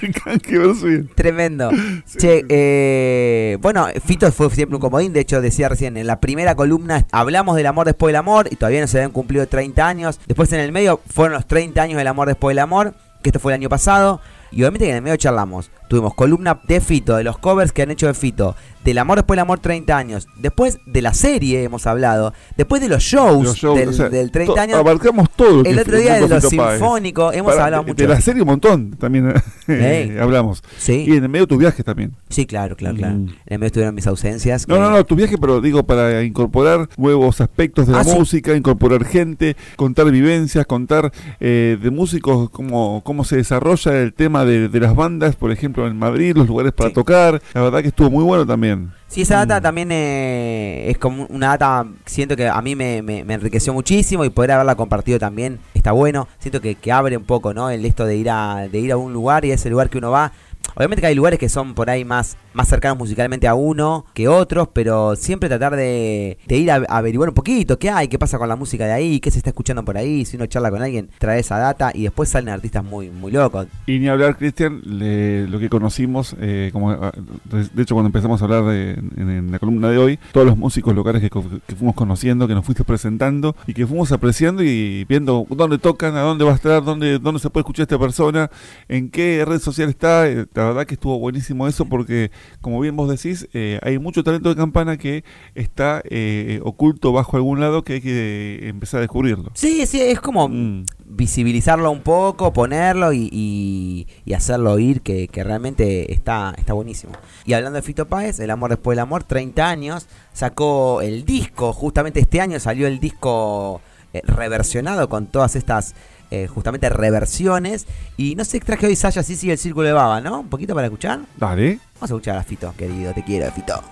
Tremendo. 1.14 1.70
Che, 2.16 2.44
eh, 2.48 3.58
bueno, 3.60 3.88
Fito 4.04 4.30
fue 4.32 4.50
siempre 4.50 4.76
un 4.76 4.80
comodín. 4.80 5.12
De 5.12 5.20
hecho, 5.20 5.40
decía 5.40 5.68
recién, 5.68 5.96
en 5.96 6.06
la 6.06 6.20
primera 6.20 6.54
columna 6.54 7.06
hablamos 7.12 7.56
del 7.56 7.66
amor 7.66 7.86
después 7.86 8.10
del 8.10 8.16
amor 8.16 8.48
y 8.50 8.56
todavía 8.56 8.80
no 8.80 8.86
se 8.86 8.98
habían 8.98 9.12
cumplido 9.12 9.46
30 9.46 9.86
años. 9.86 10.20
Después 10.26 10.52
en 10.52 10.60
el 10.60 10.72
medio 10.72 11.00
fueron 11.12 11.34
los 11.34 11.46
30 11.46 11.80
años 11.82 11.98
del 11.98 12.06
amor 12.06 12.28
después 12.28 12.54
del 12.54 12.60
amor, 12.60 12.94
que 13.22 13.30
esto 13.30 13.40
fue 13.40 13.52
el 13.52 13.60
año 13.60 13.68
pasado. 13.68 14.20
Y 14.50 14.62
obviamente 14.62 14.86
que 14.86 14.90
en 14.90 14.96
el 14.96 15.02
medio 15.02 15.16
charlamos 15.16 15.70
tuvimos 15.90 16.14
columna 16.14 16.60
de 16.68 16.80
Fito, 16.80 17.16
de 17.16 17.24
los 17.24 17.36
covers 17.38 17.72
que 17.72 17.82
han 17.82 17.90
hecho 17.90 18.06
de 18.06 18.14
Fito, 18.14 18.54
del 18.84 18.96
amor 18.98 19.16
después 19.18 19.36
del 19.36 19.42
amor 19.42 19.58
30 19.58 19.96
años, 19.98 20.28
después 20.38 20.78
de 20.86 21.02
la 21.02 21.12
serie 21.14 21.64
hemos 21.64 21.84
hablado, 21.88 22.32
después 22.56 22.80
de 22.80 22.88
los 22.88 23.02
shows, 23.02 23.42
Los 23.44 23.56
shows, 23.56 23.76
del, 23.78 23.88
o 23.88 23.92
sea, 23.92 24.08
del 24.08 24.30
30 24.30 24.54
to- 24.54 24.60
años, 24.60 24.78
Abarcamos 24.78 25.28
todo. 25.34 25.64
el 25.64 25.78
otro 25.80 25.98
día 25.98 26.14
de 26.14 26.28
los 26.28 26.44
sinfónicos, 26.44 27.34
hemos 27.34 27.52
Para- 27.52 27.64
hablado 27.64 27.82
de- 27.82 27.90
mucho. 27.92 28.02
De 28.04 28.08
la 28.08 28.20
serie 28.20 28.42
un 28.42 28.48
montón 28.48 28.92
también 28.92 29.34
Ey. 29.66 30.16
hablamos. 30.20 30.62
Sí. 30.78 31.04
Y 31.08 31.16
en 31.16 31.24
el 31.24 31.28
medio 31.28 31.44
de 31.46 31.48
tus 31.48 31.58
viajes 31.58 31.84
también. 31.84 32.12
Sí, 32.28 32.46
claro, 32.46 32.76
claro, 32.76 32.96
claro. 32.96 33.14
Mm. 33.16 33.28
En 33.28 33.34
el 33.46 33.58
medio 33.58 33.66
estuvieron 33.66 33.94
mis 33.96 34.06
ausencias. 34.06 34.68
No, 34.68 34.76
que- 34.76 34.80
no, 34.80 34.90
no, 34.90 35.04
tu 35.04 35.16
viaje, 35.16 35.36
pero 35.38 35.60
digo, 35.60 35.82
para 35.82 36.22
incorporar 36.22 36.88
nuevos 36.96 37.40
aspectos 37.40 37.88
de 37.88 37.92
la 37.94 38.00
Ah, 38.00 38.04
sí. 38.04 38.14
música, 38.16 38.54
incorporar 38.54 39.04
gente, 39.04 39.56
contar 39.76 40.08
vivencias, 40.10 40.64
contar 40.66 41.12
eh, 41.40 41.76
de 41.82 41.90
músicos 41.90 42.48
cómo, 42.50 43.02
cómo 43.04 43.24
se 43.24 43.36
desarrolla 43.36 44.00
el 44.00 44.14
tema 44.14 44.44
de, 44.44 44.68
de 44.68 44.80
las 44.80 44.94
bandas, 44.94 45.34
por 45.36 45.50
ejemplo, 45.50 45.79
en 45.86 45.98
Madrid, 45.98 46.36
los 46.36 46.46
lugares 46.48 46.72
para 46.72 46.88
Sí. 46.90 46.94
tocar. 46.94 47.40
La 47.54 47.62
verdad 47.62 47.82
que 47.82 47.88
estuvo 47.88 48.10
muy 48.10 48.24
bueno 48.24 48.46
también. 48.46 48.90
Sí, 49.08 49.22
esa 49.22 49.36
data 49.44 49.58
Mm. 49.58 49.62
también 49.62 49.88
eh, 49.92 50.84
es 50.90 50.98
como 50.98 51.26
una 51.30 51.48
data, 51.48 51.86
siento 52.06 52.36
que 52.36 52.48
a 52.48 52.60
mí 52.62 52.76
me, 52.76 53.02
me- 53.02 53.24
me 53.24 53.34
enriqueció 53.34 53.72
muchísimo 53.72 54.24
y 54.24 54.30
poder 54.30 54.52
haberla 54.52 54.74
compartido 54.76 55.18
también 55.18 55.58
está 55.74 55.92
bueno. 55.92 56.28
Siento 56.38 56.60
que, 56.60 56.74
que 56.76 56.92
abre 56.92 57.16
un 57.16 57.24
poco, 57.24 57.52
¿no? 57.54 57.70
El 57.70 57.84
esto 57.84 58.04
de 58.06 58.16
ir 58.16 58.30
a 58.30 58.68
de 58.70 58.78
ir 58.78 58.92
a 58.92 58.96
un 58.96 59.12
lugar 59.12 59.44
y 59.44 59.50
a 59.50 59.54
ese 59.54 59.68
lugar 59.70 59.90
que 59.90 59.98
uno 59.98 60.10
va. 60.10 60.32
Obviamente 60.76 61.00
que 61.00 61.06
hay 61.08 61.14
lugares 61.14 61.38
que 61.38 61.48
son 61.48 61.74
por 61.74 61.90
ahí 61.90 62.04
más, 62.04 62.36
más 62.52 62.68
cercanos 62.68 62.98
musicalmente 62.98 63.46
a 63.48 63.54
uno 63.54 64.06
que 64.14 64.28
otros, 64.28 64.68
pero 64.72 65.16
siempre 65.16 65.48
tratar 65.48 65.76
de, 65.76 66.38
ir 66.48 66.70
a, 66.70 66.76
averiguar 66.88 67.28
un 67.28 67.34
poquito 67.34 67.78
qué 67.78 67.90
hay, 67.90 68.08
qué 68.08 68.18
pasa 68.18 68.38
con 68.38 68.48
la 68.48 68.56
música 68.56 68.86
de 68.86 68.92
ahí, 68.92 69.20
qué 69.20 69.30
se 69.30 69.38
está 69.38 69.50
escuchando 69.50 69.84
por 69.84 69.96
ahí. 69.96 70.24
Si 70.24 70.36
uno 70.36 70.46
charla 70.46 70.70
con 70.70 70.82
alguien, 70.82 71.10
trae 71.18 71.40
esa 71.40 71.58
data 71.58 71.90
y 71.94 72.02
después 72.04 72.28
salen 72.28 72.48
artistas 72.50 72.84
muy, 72.84 73.10
muy 73.10 73.32
locos. 73.32 73.66
Y 73.86 73.98
ni 73.98 74.08
hablar, 74.08 74.36
Cristian, 74.36 74.80
lo 74.84 75.58
que 75.58 75.68
conocimos, 75.68 76.36
eh, 76.40 76.70
como 76.72 76.90
ah, 76.90 77.12
de 77.50 77.82
hecho 77.82 77.94
cuando 77.94 78.08
empezamos 78.08 78.40
a 78.40 78.44
hablar 78.44 78.64
de- 78.64 78.92
en, 79.16 79.50
la 79.50 79.58
columna 79.58 79.88
de 79.90 79.98
hoy, 79.98 80.18
todos 80.32 80.46
los 80.46 80.56
músicos 80.56 80.94
locales 80.94 81.22
que, 81.22 81.30
que 81.30 81.76
fuimos 81.76 81.94
conociendo, 81.94 82.46
que 82.48 82.54
nos 82.54 82.64
fuiste 82.64 82.84
presentando 82.84 83.54
y 83.66 83.74
que 83.74 83.86
fuimos 83.86 84.12
apreciando 84.12 84.62
y 84.62 85.04
viendo 85.08 85.46
dónde 85.50 85.78
tocan, 85.78 86.16
a 86.16 86.20
dónde 86.20 86.44
va 86.44 86.52
a 86.52 86.54
estar, 86.54 86.82
dónde, 86.84 87.18
dónde 87.18 87.40
se 87.40 87.50
puede 87.50 87.62
escuchar 87.62 87.84
esta 87.84 87.98
persona, 87.98 88.50
en 88.88 89.10
qué 89.10 89.44
red 89.46 89.58
social 89.60 89.88
está. 89.88 90.28
eh, 90.28 90.46
la 90.54 90.64
verdad 90.66 90.86
que 90.86 90.94
estuvo 90.94 91.18
buenísimo 91.18 91.66
eso 91.68 91.84
porque, 91.84 92.30
como 92.60 92.80
bien 92.80 92.96
vos 92.96 93.08
decís, 93.08 93.48
eh, 93.52 93.78
hay 93.82 93.98
mucho 93.98 94.22
talento 94.24 94.48
de 94.48 94.56
campana 94.56 94.96
que 94.96 95.24
está 95.54 96.02
eh, 96.10 96.60
oculto 96.62 97.12
bajo 97.12 97.36
algún 97.36 97.60
lado 97.60 97.82
que 97.84 97.94
hay 97.94 98.00
que 98.00 98.68
empezar 98.68 98.98
a 98.98 99.00
descubrirlo. 99.02 99.50
Sí, 99.54 99.86
sí, 99.86 100.00
es 100.00 100.20
como 100.20 100.48
Mm. 100.48 100.84
visibilizarlo 101.06 101.90
un 101.90 102.00
poco, 102.00 102.52
ponerlo 102.52 103.12
y, 103.12 103.28
y- 103.32 104.06
y 104.24 104.32
hacerlo 104.34 104.72
oír, 104.72 105.00
que, 105.02 105.28
que 105.28 105.44
realmente 105.44 106.12
está, 106.12 106.54
está 106.56 106.72
buenísimo. 106.72 107.12
Y 107.44 107.52
hablando 107.52 107.76
de 107.76 107.82
Fito 107.82 108.06
Páez, 108.06 108.40
El 108.40 108.50
amor 108.50 108.70
después 108.70 108.96
del 108.96 109.02
amor, 109.02 109.24
30 109.24 109.68
años, 109.68 110.06
sacó 110.32 111.02
el 111.02 111.24
disco, 111.24 111.72
justamente 111.72 112.20
este 112.20 112.40
año 112.40 112.58
salió 112.60 112.86
el 112.86 113.00
disco 113.00 113.80
eh, 114.12 114.22
reversionado 114.24 115.08
con 115.08 115.26
todas 115.26 115.54
estas 115.56 115.94
eh, 116.30 116.46
justamente 116.46 116.88
reversiones. 116.88 117.86
Y 118.16 118.34
no 118.34 118.44
sé, 118.44 118.60
traje 118.60 118.86
hoy 118.86 118.96
Saya, 118.96 119.22
sí 119.22 119.36
sigue 119.36 119.52
el 119.52 119.58
círculo 119.58 119.86
de 119.86 119.92
baba, 119.92 120.20
¿no? 120.20 120.40
Un 120.40 120.48
poquito 120.48 120.74
para 120.74 120.86
escuchar. 120.86 121.20
Dale. 121.36 121.78
Vamos 121.94 122.02
a 122.02 122.14
escuchar 122.14 122.36
a 122.36 122.42
Fito, 122.42 122.74
querido, 122.76 123.12
te 123.12 123.22
quiero, 123.22 123.50
Fito. 123.52 123.82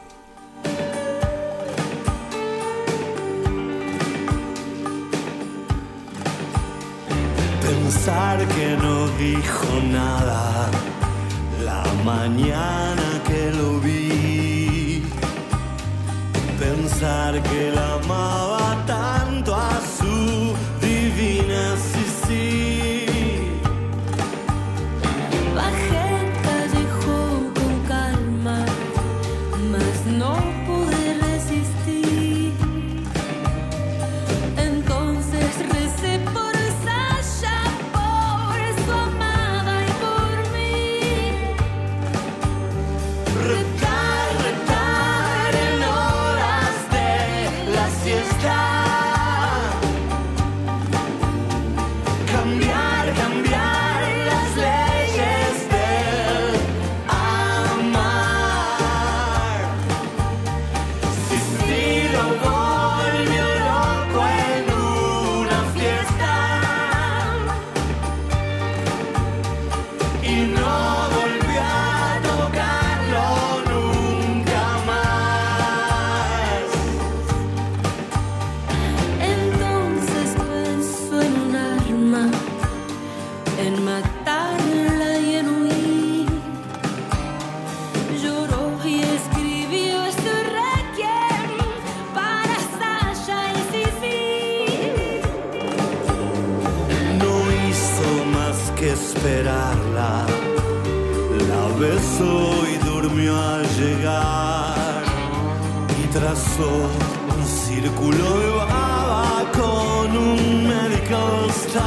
Pensar 7.63 8.47
que 8.49 8.77
no 8.77 9.09
dijo 9.19 9.67
nada 9.91 10.71
la 11.65 11.85
mañana 12.05 13.23
que 13.27 13.51
lo 13.53 13.81
vi. 13.81 15.03
Pensar 16.59 17.43
que 17.43 17.71
la 17.75 17.95
amaba 17.95 18.68
esperarla. 99.29 100.27
La 101.49 101.79
besó 101.79 102.51
y 102.73 102.77
durmió 102.85 103.37
al 103.37 103.63
llegar. 103.77 105.03
Y 106.03 106.07
trazó 106.09 106.91
un 107.37 107.45
círculo 107.47 108.39
de 108.41 108.49
baba 108.51 109.45
con 109.53 110.17
un 110.17 110.67
medical 110.69 111.51
style. 111.53 111.83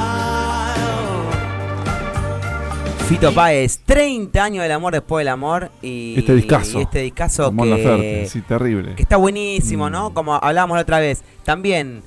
Fito 3.08 3.34
Páez, 3.34 3.80
30 3.86 4.42
años 4.44 4.64
del 4.64 4.72
amor 4.72 4.94
después 4.94 5.22
del 5.22 5.30
amor. 5.30 5.72
Y 5.82 6.16
Este 6.20 6.36
discazo. 6.36 6.80
y 6.80 6.84
este 6.84 7.00
discazo 7.02 7.52
que, 7.56 7.66
Laferte, 7.66 8.26
sí, 8.28 8.42
terrible. 8.42 8.96
que 8.96 9.02
está 9.02 9.18
buenísimo, 9.18 9.90
Mm. 9.90 9.92
¿no? 9.92 10.14
Como 10.14 10.36
hablábamos 10.36 10.76
la 10.76 10.82
otra 10.84 11.00
vez. 11.00 11.24
También, 11.44 12.04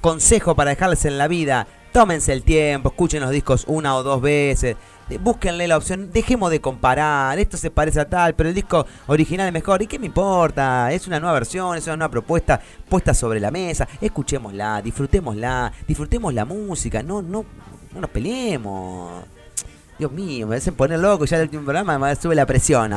consejo 0.00 0.54
para 0.54 0.70
dejarles 0.70 1.04
en 1.04 1.18
la 1.18 1.28
vida. 1.28 1.66
Tómense 1.96 2.30
el 2.34 2.42
tiempo, 2.42 2.90
escuchen 2.90 3.22
los 3.22 3.30
discos 3.30 3.64
una 3.66 3.96
o 3.96 4.02
dos 4.02 4.20
veces. 4.20 4.76
Búsquenle 5.18 5.66
la 5.66 5.78
opción, 5.78 6.10
dejemos 6.12 6.50
de 6.50 6.60
comparar, 6.60 7.38
esto 7.38 7.56
se 7.56 7.70
parece 7.70 8.00
a 8.00 8.06
tal, 8.06 8.34
pero 8.34 8.50
el 8.50 8.54
disco 8.54 8.84
original 9.06 9.46
es 9.46 9.52
mejor. 9.54 9.80
¿Y 9.80 9.86
qué 9.86 9.98
me 9.98 10.04
importa? 10.04 10.92
Es 10.92 11.06
una 11.06 11.18
nueva 11.18 11.32
versión, 11.32 11.74
es 11.74 11.86
una 11.86 11.96
nueva 11.96 12.10
propuesta 12.10 12.60
puesta 12.86 13.14
sobre 13.14 13.40
la 13.40 13.50
mesa. 13.50 13.88
Escuchémosla, 13.98 14.82
disfrutémosla, 14.82 15.72
disfrutemos 15.88 16.34
la 16.34 16.44
música, 16.44 17.02
no, 17.02 17.22
no, 17.22 17.46
no 17.94 18.00
nos 18.02 18.10
peleemos. 18.10 19.24
Dios 19.98 20.12
mío, 20.12 20.46
me 20.46 20.56
hacen 20.56 20.74
poner 20.74 20.98
loco 20.98 21.24
ya 21.24 21.38
el 21.38 21.44
último 21.44 21.62
programa, 21.62 21.98
me 21.98 22.14
sube 22.14 22.34
la 22.34 22.44
presión. 22.44 22.92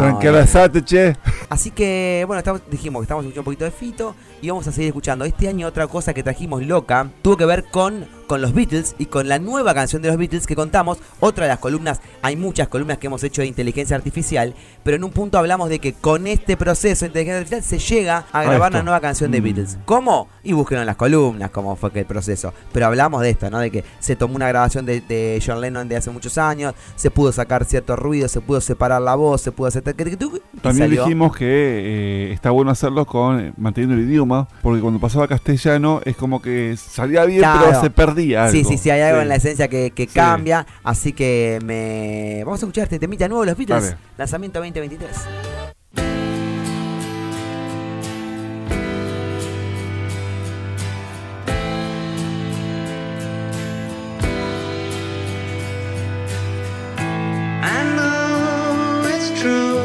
che. 0.84 1.16
Así 1.48 1.72
que, 1.72 2.26
bueno, 2.28 2.40
estamos, 2.40 2.64
dijimos 2.70 3.00
que 3.00 3.04
estamos 3.06 3.24
escuchando 3.24 3.40
un 3.40 3.46
poquito 3.46 3.64
de 3.64 3.72
Fito 3.72 4.14
y 4.42 4.50
vamos 4.50 4.68
a 4.68 4.74
seguir 4.74 4.90
escuchando. 4.90 5.24
Este 5.24 5.48
año 5.48 5.68
otra 5.68 5.88
cosa 5.88 6.14
que 6.14 6.22
trajimos 6.22 6.64
loca 6.64 7.10
tuvo 7.22 7.38
que 7.38 7.46
ver 7.46 7.64
con, 7.72 8.19
con 8.30 8.44
los 8.44 8.54
Beatles 8.54 8.96
y 9.00 9.08
con 9.08 9.28
la 9.28 9.40
nueva 9.40 9.74
canción 9.74 10.04
de 10.04 10.08
los 10.10 10.18
Beatles 10.18 10.46
que 10.46 10.56
contamos. 10.56 11.00
Otra 11.20 11.46
de 11.46 11.50
las 11.50 11.58
columnas, 11.58 12.00
hay 12.22 12.36
muchas 12.36 12.68
columnas 12.68 13.00
que 13.00 13.08
hemos 13.08 13.24
hecho 13.24 13.42
de 13.42 13.48
inteligencia 13.48 13.96
artificial, 13.96 14.54
pero 14.84 14.98
en 14.98 15.04
un 15.04 15.10
punto 15.10 15.40
hablamos 15.40 15.68
de 15.68 15.80
que 15.80 15.94
con 15.94 16.28
este 16.28 16.56
proceso 16.56 17.06
de 17.06 17.08
inteligencia 17.08 17.40
artificial 17.40 17.64
se 17.64 17.80
llega 17.96 18.26
a 18.32 18.44
grabar 18.44 18.72
una 18.72 18.84
nueva 18.84 19.00
canción 19.02 19.32
de 19.32 19.42
Mm. 19.42 19.44
Beatles. 19.44 19.78
¿Cómo? 19.86 20.28
Y 20.44 20.54
búsquenlo 20.54 20.82
en 20.82 20.86
las 20.86 20.96
columnas 20.96 21.50
cómo 21.50 21.76
fue 21.76 21.92
que 21.92 22.02
el 22.02 22.06
proceso. 22.06 22.54
Pero 22.72 22.86
hablamos 22.86 23.24
de 23.24 23.32
esto, 23.32 23.50
¿no? 23.50 23.58
De 23.58 23.72
que 23.72 23.84
se 24.00 24.16
tomó 24.16 24.36
una 24.36 24.48
grabación 24.48 24.86
de, 24.86 25.02
de 25.02 25.42
John 25.44 25.60
Lennon 25.60 25.90
de 25.90 25.96
hace 25.98 26.12
muchos 26.12 26.38
años, 26.38 26.76
se 26.96 27.10
pudo 27.10 27.32
sacar 27.32 27.66
cierto 27.66 27.96
ruido, 27.96 28.28
se 28.28 28.42
pudo 28.42 28.62
separar 28.62 29.02
la 29.02 29.16
voz, 29.16 29.42
se 29.42 29.52
pudo 29.52 29.70
hacer... 29.70 29.82
También 30.62 30.92
dijimos 30.92 31.36
que 31.36 31.48
eh, 31.48 32.32
está 32.32 32.52
bueno 32.52 32.70
hacerlo 32.70 33.06
con 33.08 33.54
manteniendo 33.58 33.96
el 33.96 34.08
idioma, 34.08 34.48
porque 34.62 34.82
cuando 34.82 35.00
pasaba 35.00 35.28
castellano 35.28 36.02
es 36.06 36.16
como 36.16 36.44
que 36.44 36.76
salía 36.78 37.26
bien, 37.26 37.40
Claro. 37.40 37.62
pero 37.66 37.82
se 37.82 37.90
perdía 37.90 38.19
algo. 38.36 38.52
Sí, 38.52 38.64
sí, 38.64 38.78
sí, 38.78 38.90
hay 38.90 39.02
algo 39.02 39.20
Sí. 39.20 39.22
en 39.24 39.30
la 39.30 39.36
esencia 39.36 39.68
que, 39.68 39.92
que 39.92 40.04
Sí. 40.04 40.14
cambia. 40.14 40.66
Así 40.84 41.14
que 41.14 41.60
me. 41.64 42.44
Vamos 42.44 42.62
a 42.62 42.66
escuchar 42.66 42.84
este 42.86 43.00
temita 43.00 43.28
nuevo, 43.28 43.46
los 43.46 43.58
Beatles. 43.58 43.96
Lanzamiento 44.18 44.60
2023. 44.60 45.10
I 57.62 57.84
know 57.96 59.04
it's 59.14 59.30
true. 59.42 59.80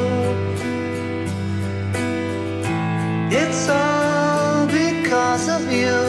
It's 3.30 3.68
all 3.68 4.66
because 4.66 5.48
of 5.48 5.70
you. 5.72 6.03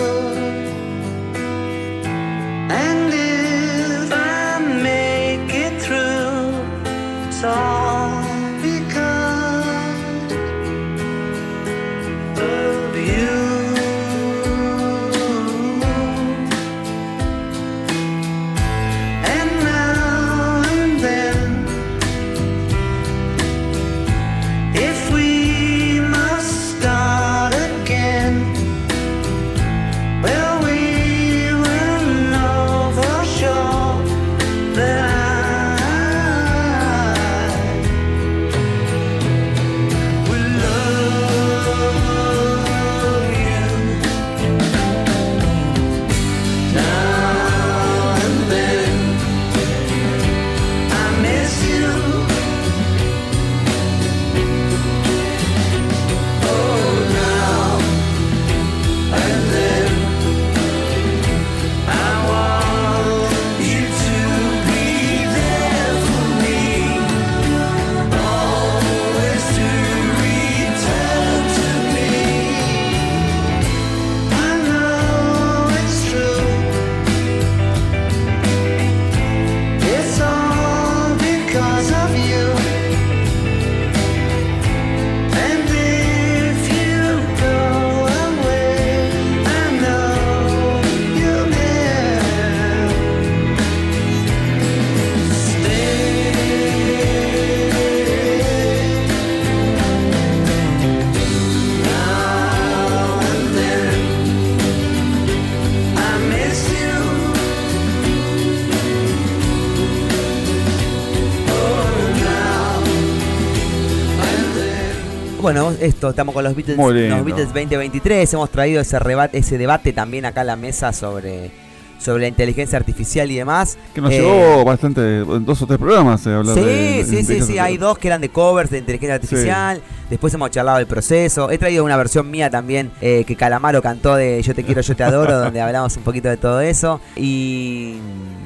Bueno, 115.45 115.71
esto, 115.79 116.09
estamos 116.09 116.33
con 116.33 116.43
los 116.43 116.55
Beatles, 116.55 116.75
los 116.75 117.23
Beatles 117.23 117.53
2023. 117.53 118.33
Hemos 118.33 118.49
traído 118.49 118.81
ese, 118.81 118.97
rebate, 118.97 119.37
ese 119.37 119.59
debate 119.59 119.93
también 119.93 120.25
acá 120.25 120.41
a 120.41 120.43
la 120.43 120.55
mesa 120.55 120.91
sobre, 120.91 121.51
sobre 121.99 122.21
la 122.23 122.27
inteligencia 122.27 122.77
artificial 122.77 123.29
y 123.31 123.35
demás. 123.35 123.77
Que 123.93 124.01
nos 124.01 124.11
Eh, 124.11 124.19
llevó 124.21 124.63
bastante, 124.65 125.19
en 125.21 125.45
dos 125.45 125.61
o 125.61 125.67
tres 125.67 125.79
programas 125.79 126.21
se 126.21 126.31
hablar 126.33 126.55
Sí, 126.55 126.61
de- 126.61 127.03
de 127.03 127.03
sí, 127.05 127.23
sí, 127.23 127.41
sí, 127.41 127.57
hay 127.59 127.77
dos 127.77 127.97
que 127.97 128.07
eran 128.07 128.21
de 128.21 128.29
covers 128.29 128.69
de 128.69 128.77
inteligencia 128.79 129.15
artificial. 129.15 129.81
Después 130.09 130.31
hemos 130.35 130.51
charlado 130.51 130.77
del 130.77 130.85
proceso. 130.87 131.49
He 131.49 131.57
traído 131.57 131.83
una 131.83 131.97
versión 131.97 132.29
mía 132.29 132.49
también 132.51 132.91
eh, 133.01 133.23
que 133.25 133.35
Calamaro 133.35 133.81
cantó 133.81 134.15
de 134.15 134.39
Yo 134.43 134.53
te 134.53 134.63
quiero, 134.63 134.81
yo 134.81 134.95
te 134.95 135.03
adoro, 135.03 135.39
donde 135.45 135.59
hablamos 135.61 135.97
un 135.97 136.03
poquito 136.03 136.29
de 136.29 136.37
todo 136.37 136.61
eso. 136.61 137.01
Y 137.15 137.95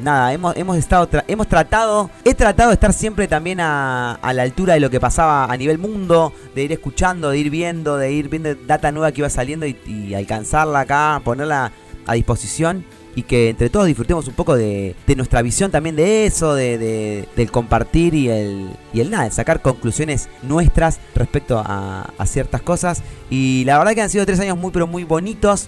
nada, 0.02 0.32
hemos, 0.34 0.56
hemos 0.56 0.78
estado, 0.78 1.10
tra- 1.10 1.26
hemos 1.28 1.48
tratado, 1.48 2.10
he 2.24 2.34
tratado 2.34 2.70
de 2.70 2.76
estar 2.76 2.94
siempre 2.94 3.28
también 3.28 3.60
a, 3.60 4.14
a 4.16 4.34
la 4.34 4.44
altura 4.44 4.76
de 4.76 4.80
lo 4.80 4.90
que 4.90 5.00
pasaba 5.02 5.52
a 5.52 5.58
nivel 5.58 5.78
mundo, 5.80 6.32
de 6.56 6.64
ir 6.64 6.72
escuchando, 6.72 7.30
de 7.32 7.38
ir 7.40 7.50
viendo, 7.50 7.98
de 7.98 8.12
ir 8.12 8.30
viendo 8.30 8.56
data 8.56 8.92
nueva 8.94 9.12
que 9.12 9.20
iba 9.22 9.30
saliendo 9.30 9.66
y, 9.66 9.76
y 9.86 10.14
alcanzarla 10.14 10.82
acá, 10.82 11.22
ponerla 11.26 11.72
a 12.06 12.14
disposición 12.14 12.86
y 13.20 13.24
que 13.24 13.50
entre 13.50 13.70
todos 13.70 13.86
disfrutemos 13.86 14.28
un 14.28 14.34
poco 14.34 14.56
de, 14.56 14.96
de 15.06 15.16
nuestra 15.16 15.42
visión 15.42 15.72
también 15.72 15.96
de 15.96 16.26
eso, 16.26 16.56
de, 16.56 16.78
de- 16.78 17.26
del 17.36 17.52
compartir 17.52 18.14
y 18.14 18.30
el, 18.30 18.70
y 18.94 19.02
el 19.02 19.10
nada, 19.12 19.26
el 19.26 19.32
sacar 19.32 19.62
conclusiones 19.62 20.30
nuestras 20.42 21.00
respecto 21.16 21.62
a, 21.66 22.10
a 22.18 22.26
ciertas 22.26 22.62
cosas. 22.62 23.04
Y 23.30 23.64
la 23.66 23.78
verdad 23.78 23.94
que 23.94 24.02
han 24.02 24.10
sido 24.10 24.26
tres 24.26 24.40
años 24.40 24.58
muy 24.58 24.72
pero 24.72 24.88
muy 24.88 25.04
bonitos. 25.04 25.68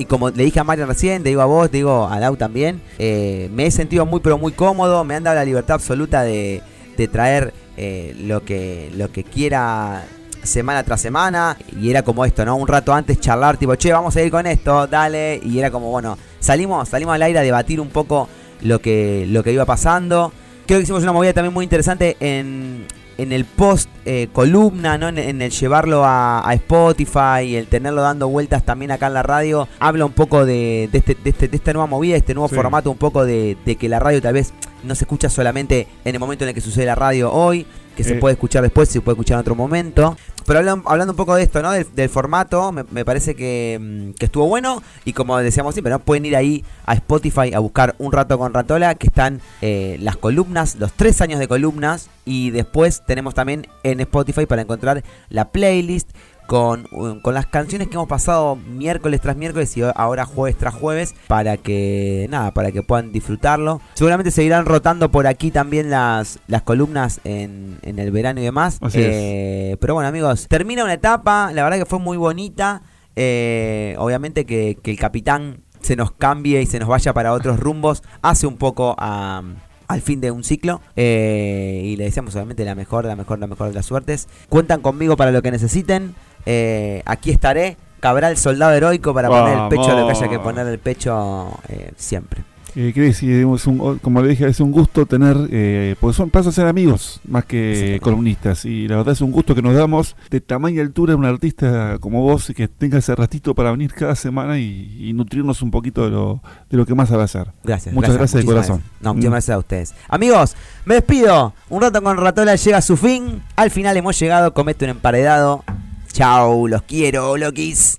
Y 0.00 0.04
como 0.04 0.30
le 0.30 0.44
dije 0.44 0.60
a 0.60 0.64
Mario 0.64 0.86
recién, 0.86 1.22
te 1.22 1.28
digo 1.28 1.40
a 1.42 1.46
vos, 1.46 1.70
te 1.70 1.78
digo 1.78 2.06
a 2.06 2.18
Lau 2.20 2.36
también, 2.36 2.80
eh, 2.98 3.48
me 3.52 3.66
he 3.66 3.70
sentido 3.70 4.06
muy 4.06 4.20
pero 4.20 4.38
muy 4.38 4.52
cómodo, 4.52 5.02
me 5.04 5.14
han 5.16 5.24
dado 5.24 5.36
la 5.36 5.44
libertad 5.44 5.74
absoluta 5.74 6.22
de, 6.22 6.62
de 6.96 7.08
traer 7.08 7.52
eh, 7.76 8.14
lo, 8.20 8.44
que, 8.44 8.90
lo 8.96 9.10
que 9.10 9.24
quiera 9.24 10.04
semana 10.42 10.82
tras 10.82 11.00
semana 11.00 11.56
y 11.80 11.90
era 11.90 12.02
como 12.02 12.24
esto, 12.24 12.44
¿no? 12.44 12.56
Un 12.56 12.68
rato 12.68 12.92
antes 12.94 13.20
charlar 13.20 13.56
tipo, 13.56 13.74
che, 13.76 13.92
vamos 13.92 14.16
a 14.16 14.22
ir 14.22 14.30
con 14.30 14.46
esto, 14.46 14.86
dale, 14.86 15.40
y 15.42 15.58
era 15.58 15.70
como, 15.70 15.90
bueno, 15.90 16.18
salimos, 16.40 16.88
salimos 16.88 17.14
al 17.14 17.22
aire 17.22 17.38
a 17.38 17.42
debatir 17.42 17.80
un 17.80 17.88
poco 17.88 18.28
lo 18.62 18.80
que, 18.80 19.26
lo 19.28 19.42
que 19.42 19.52
iba 19.52 19.64
pasando. 19.64 20.32
Creo 20.66 20.78
que 20.78 20.82
hicimos 20.84 21.02
una 21.02 21.12
movida 21.12 21.32
también 21.32 21.54
muy 21.54 21.64
interesante 21.64 22.16
en, 22.20 22.86
en 23.16 23.32
el 23.32 23.44
post 23.46 23.88
eh, 24.04 24.28
columna, 24.32 24.98
¿no? 24.98 25.08
En, 25.08 25.18
en 25.18 25.40
el 25.42 25.50
llevarlo 25.50 26.04
a, 26.04 26.46
a 26.48 26.54
Spotify 26.54 27.42
y 27.46 27.56
el 27.56 27.66
tenerlo 27.68 28.02
dando 28.02 28.28
vueltas 28.28 28.62
también 28.64 28.90
acá 28.90 29.06
en 29.06 29.14
la 29.14 29.22
radio. 29.22 29.66
Habla 29.80 30.04
un 30.04 30.12
poco 30.12 30.44
de, 30.44 30.88
de 30.92 30.98
este, 30.98 31.14
de, 31.22 31.30
este- 31.30 31.48
de 31.48 31.56
esta 31.56 31.72
nueva 31.72 31.86
movida, 31.86 32.16
este 32.16 32.34
nuevo 32.34 32.48
Sí. 32.48 32.54
formato, 32.54 32.90
un 32.90 32.98
poco 32.98 33.24
de, 33.24 33.56
de 33.64 33.76
que 33.76 33.88
la 33.88 33.98
radio 33.98 34.20
tal 34.20 34.34
vez 34.34 34.52
no 34.84 34.94
se 34.94 35.04
escucha 35.04 35.28
solamente 35.30 35.88
en 36.04 36.14
el 36.14 36.20
momento 36.20 36.44
en 36.44 36.48
el 36.50 36.54
que 36.54 36.60
sucede 36.60 36.84
la 36.86 36.94
radio 36.94 37.32
hoy, 37.32 37.66
que 37.98 38.04
se 38.04 38.14
Eh. 38.14 38.18
puede 38.20 38.34
escuchar 38.34 38.62
después, 38.62 38.88
se 38.88 39.00
puede 39.00 39.14
escuchar 39.14 39.34
en 39.34 39.40
otro 39.40 39.54
momento. 39.56 40.16
Pero 40.48 40.58
hablan- 40.58 40.82
hablando 40.86 41.12
un 41.12 41.16
poco 41.16 41.36
de 41.36 41.44
esto, 41.44 41.62
¿no? 41.62 41.70
Del, 41.70 41.86
del 41.94 42.08
formato, 42.08 42.72
me, 42.72 42.82
me 42.90 43.04
parece 43.04 43.36
que, 43.36 43.78
mm, 43.80 44.14
que 44.18 44.24
estuvo 44.24 44.48
bueno. 44.48 44.82
Y 45.04 45.12
como 45.12 45.38
decíamos 45.38 45.74
siempre, 45.76 45.92
¿no? 45.92 46.00
Pueden 46.00 46.26
ir 46.26 46.34
ahí 46.34 46.64
a 46.86 46.94
Spotify 46.94 47.54
a 47.54 47.60
buscar 47.60 47.94
un 47.98 48.10
rato 48.10 48.36
con 48.38 48.52
Ratola, 48.52 48.96
que 48.96 49.06
están 49.06 49.40
eh, 49.62 49.96
las 50.00 50.16
columnas, 50.16 50.74
los 50.76 50.92
tres 50.94 51.20
años 51.20 51.38
de 51.38 51.46
columnas. 51.46 52.08
Y 52.24 52.50
después 52.50 53.02
tenemos 53.06 53.34
también 53.34 53.68
en 53.84 54.00
Spotify 54.00 54.46
para 54.46 54.62
encontrar 54.62 55.04
la 55.30 55.50
playlist 55.50 56.10
con, 56.46 56.84
con 57.22 57.34
las 57.34 57.44
canciones 57.46 57.88
que 57.88 57.94
hemos 57.96 58.08
pasado 58.08 58.56
miércoles 58.56 59.20
tras 59.20 59.36
miércoles 59.36 59.76
y 59.76 59.82
ahora 59.94 60.24
jueves 60.24 60.56
tras 60.56 60.72
jueves 60.74 61.14
para 61.26 61.58
que 61.58 62.26
nada, 62.30 62.52
para 62.54 62.72
que 62.72 62.82
puedan 62.82 63.12
disfrutarlo. 63.12 63.82
Seguramente 63.92 64.30
seguirán 64.30 64.64
rotando 64.64 65.10
por 65.10 65.26
aquí 65.26 65.50
también 65.50 65.90
las, 65.90 66.38
las 66.46 66.62
columnas 66.62 67.20
en, 67.24 67.76
en 67.82 67.98
el 67.98 68.10
verano 68.12 68.40
y 68.40 68.44
demás. 68.44 68.78
Eh, 68.94 69.76
Pero 69.78 69.92
bueno 69.92 70.08
amigos, 70.08 70.37
termina 70.46 70.84
una 70.84 70.94
etapa, 70.94 71.50
la 71.52 71.64
verdad 71.64 71.78
que 71.78 71.86
fue 71.86 71.98
muy 71.98 72.16
bonita. 72.16 72.82
Eh, 73.16 73.96
obviamente 73.98 74.46
que, 74.46 74.78
que 74.80 74.92
el 74.92 74.98
capitán 74.98 75.64
se 75.80 75.96
nos 75.96 76.12
cambie 76.12 76.62
y 76.62 76.66
se 76.66 76.78
nos 76.78 76.88
vaya 76.88 77.12
para 77.12 77.32
otros 77.32 77.58
rumbos 77.58 78.04
hace 78.22 78.46
un 78.46 78.56
poco 78.56 78.94
a 78.96 79.42
al 79.88 80.02
fin 80.02 80.20
de 80.20 80.30
un 80.30 80.44
ciclo 80.44 80.80
eh, 80.96 81.82
y 81.82 81.96
le 81.96 82.04
deseamos 82.04 82.34
obviamente 82.36 82.64
la 82.64 82.74
mejor, 82.74 83.06
la 83.06 83.16
mejor, 83.16 83.38
la 83.38 83.46
mejor 83.46 83.68
de 83.68 83.74
las 83.74 83.86
suertes. 83.86 84.28
Cuentan 84.48 84.82
conmigo 84.82 85.16
para 85.16 85.32
lo 85.32 85.42
que 85.42 85.50
necesiten. 85.50 86.14
Eh, 86.46 87.02
aquí 87.06 87.30
estaré, 87.30 87.78
Cabral, 88.00 88.36
soldado 88.36 88.72
heroico, 88.74 89.12
para 89.12 89.28
poner 89.28 89.58
el 89.58 89.68
pecho 89.68 89.90
a 89.90 90.00
lo 90.00 90.06
que 90.06 90.12
haya 90.12 90.28
que 90.28 90.38
poner 90.38 90.66
el 90.68 90.78
pecho 90.78 91.48
eh, 91.68 91.92
siempre. 91.96 92.44
Eh, 92.76 92.92
Cris, 92.94 93.22
y 93.22 93.32
es 93.32 93.66
un- 93.66 93.98
como 93.98 94.22
le 94.22 94.28
dije, 94.28 94.46
es 94.46 94.60
un 94.60 94.70
gusto 94.70 95.04
tener, 95.06 95.36
eh, 95.50 95.96
porque 95.98 96.16
son, 96.16 96.30
pasan 96.30 96.50
a 96.50 96.52
ser 96.52 96.66
amigos 96.66 97.20
más 97.26 97.44
que 97.44 97.98
columnistas. 98.02 98.64
Y 98.64 98.86
la 98.86 98.96
verdad 98.96 99.14
es 99.14 99.20
un 99.20 99.32
gusto 99.32 99.54
que 99.54 99.62
nos 99.62 99.74
damos 99.74 100.14
de 100.30 100.40
tamaño 100.40 100.76
y 100.76 100.80
altura 100.80 101.16
un 101.16 101.24
artista 101.24 101.98
como 101.98 102.22
vos 102.22 102.50
y 102.50 102.54
que 102.54 102.68
tenga 102.68 102.98
ese 102.98 103.14
ratito 103.16 103.54
para 103.54 103.70
venir 103.72 103.92
cada 103.94 104.14
semana 104.14 104.58
y, 104.58 104.96
y 105.08 105.12
nutrirnos 105.12 105.60
un 105.62 105.70
poquito 105.70 106.04
de 106.04 106.10
lo, 106.10 106.40
de 106.70 106.76
lo 106.76 106.86
que 106.86 106.94
más 106.94 107.08
sabe 107.08 107.24
hacer. 107.24 107.48
Gracias. 107.64 107.94
Muchas 107.94 108.14
gracias 108.16 108.42
de 108.42 108.46
corazón. 108.46 108.76
gracias. 108.78 109.02
No, 109.02 109.12
Mm. 109.12 109.16
muchas 109.16 109.30
gracias 109.30 109.54
a 109.54 109.58
ustedes. 109.58 109.94
Amigos, 110.08 110.54
me 110.84 110.94
despido. 110.96 111.54
Un 111.70 111.82
rato 111.82 112.02
con 112.02 112.16
Ratola 112.16 112.54
llega 112.56 112.78
a 112.78 112.82
su 112.82 112.96
fin. 112.96 113.42
Al 113.56 113.70
final 113.70 113.96
hemos 113.96 114.18
llegado. 114.20 114.54
Comete 114.54 114.84
un 114.84 114.90
emparedado. 114.92 115.64
Chao, 116.12 116.68
los 116.68 116.82
quiero, 116.82 117.36
loquis. 117.36 117.98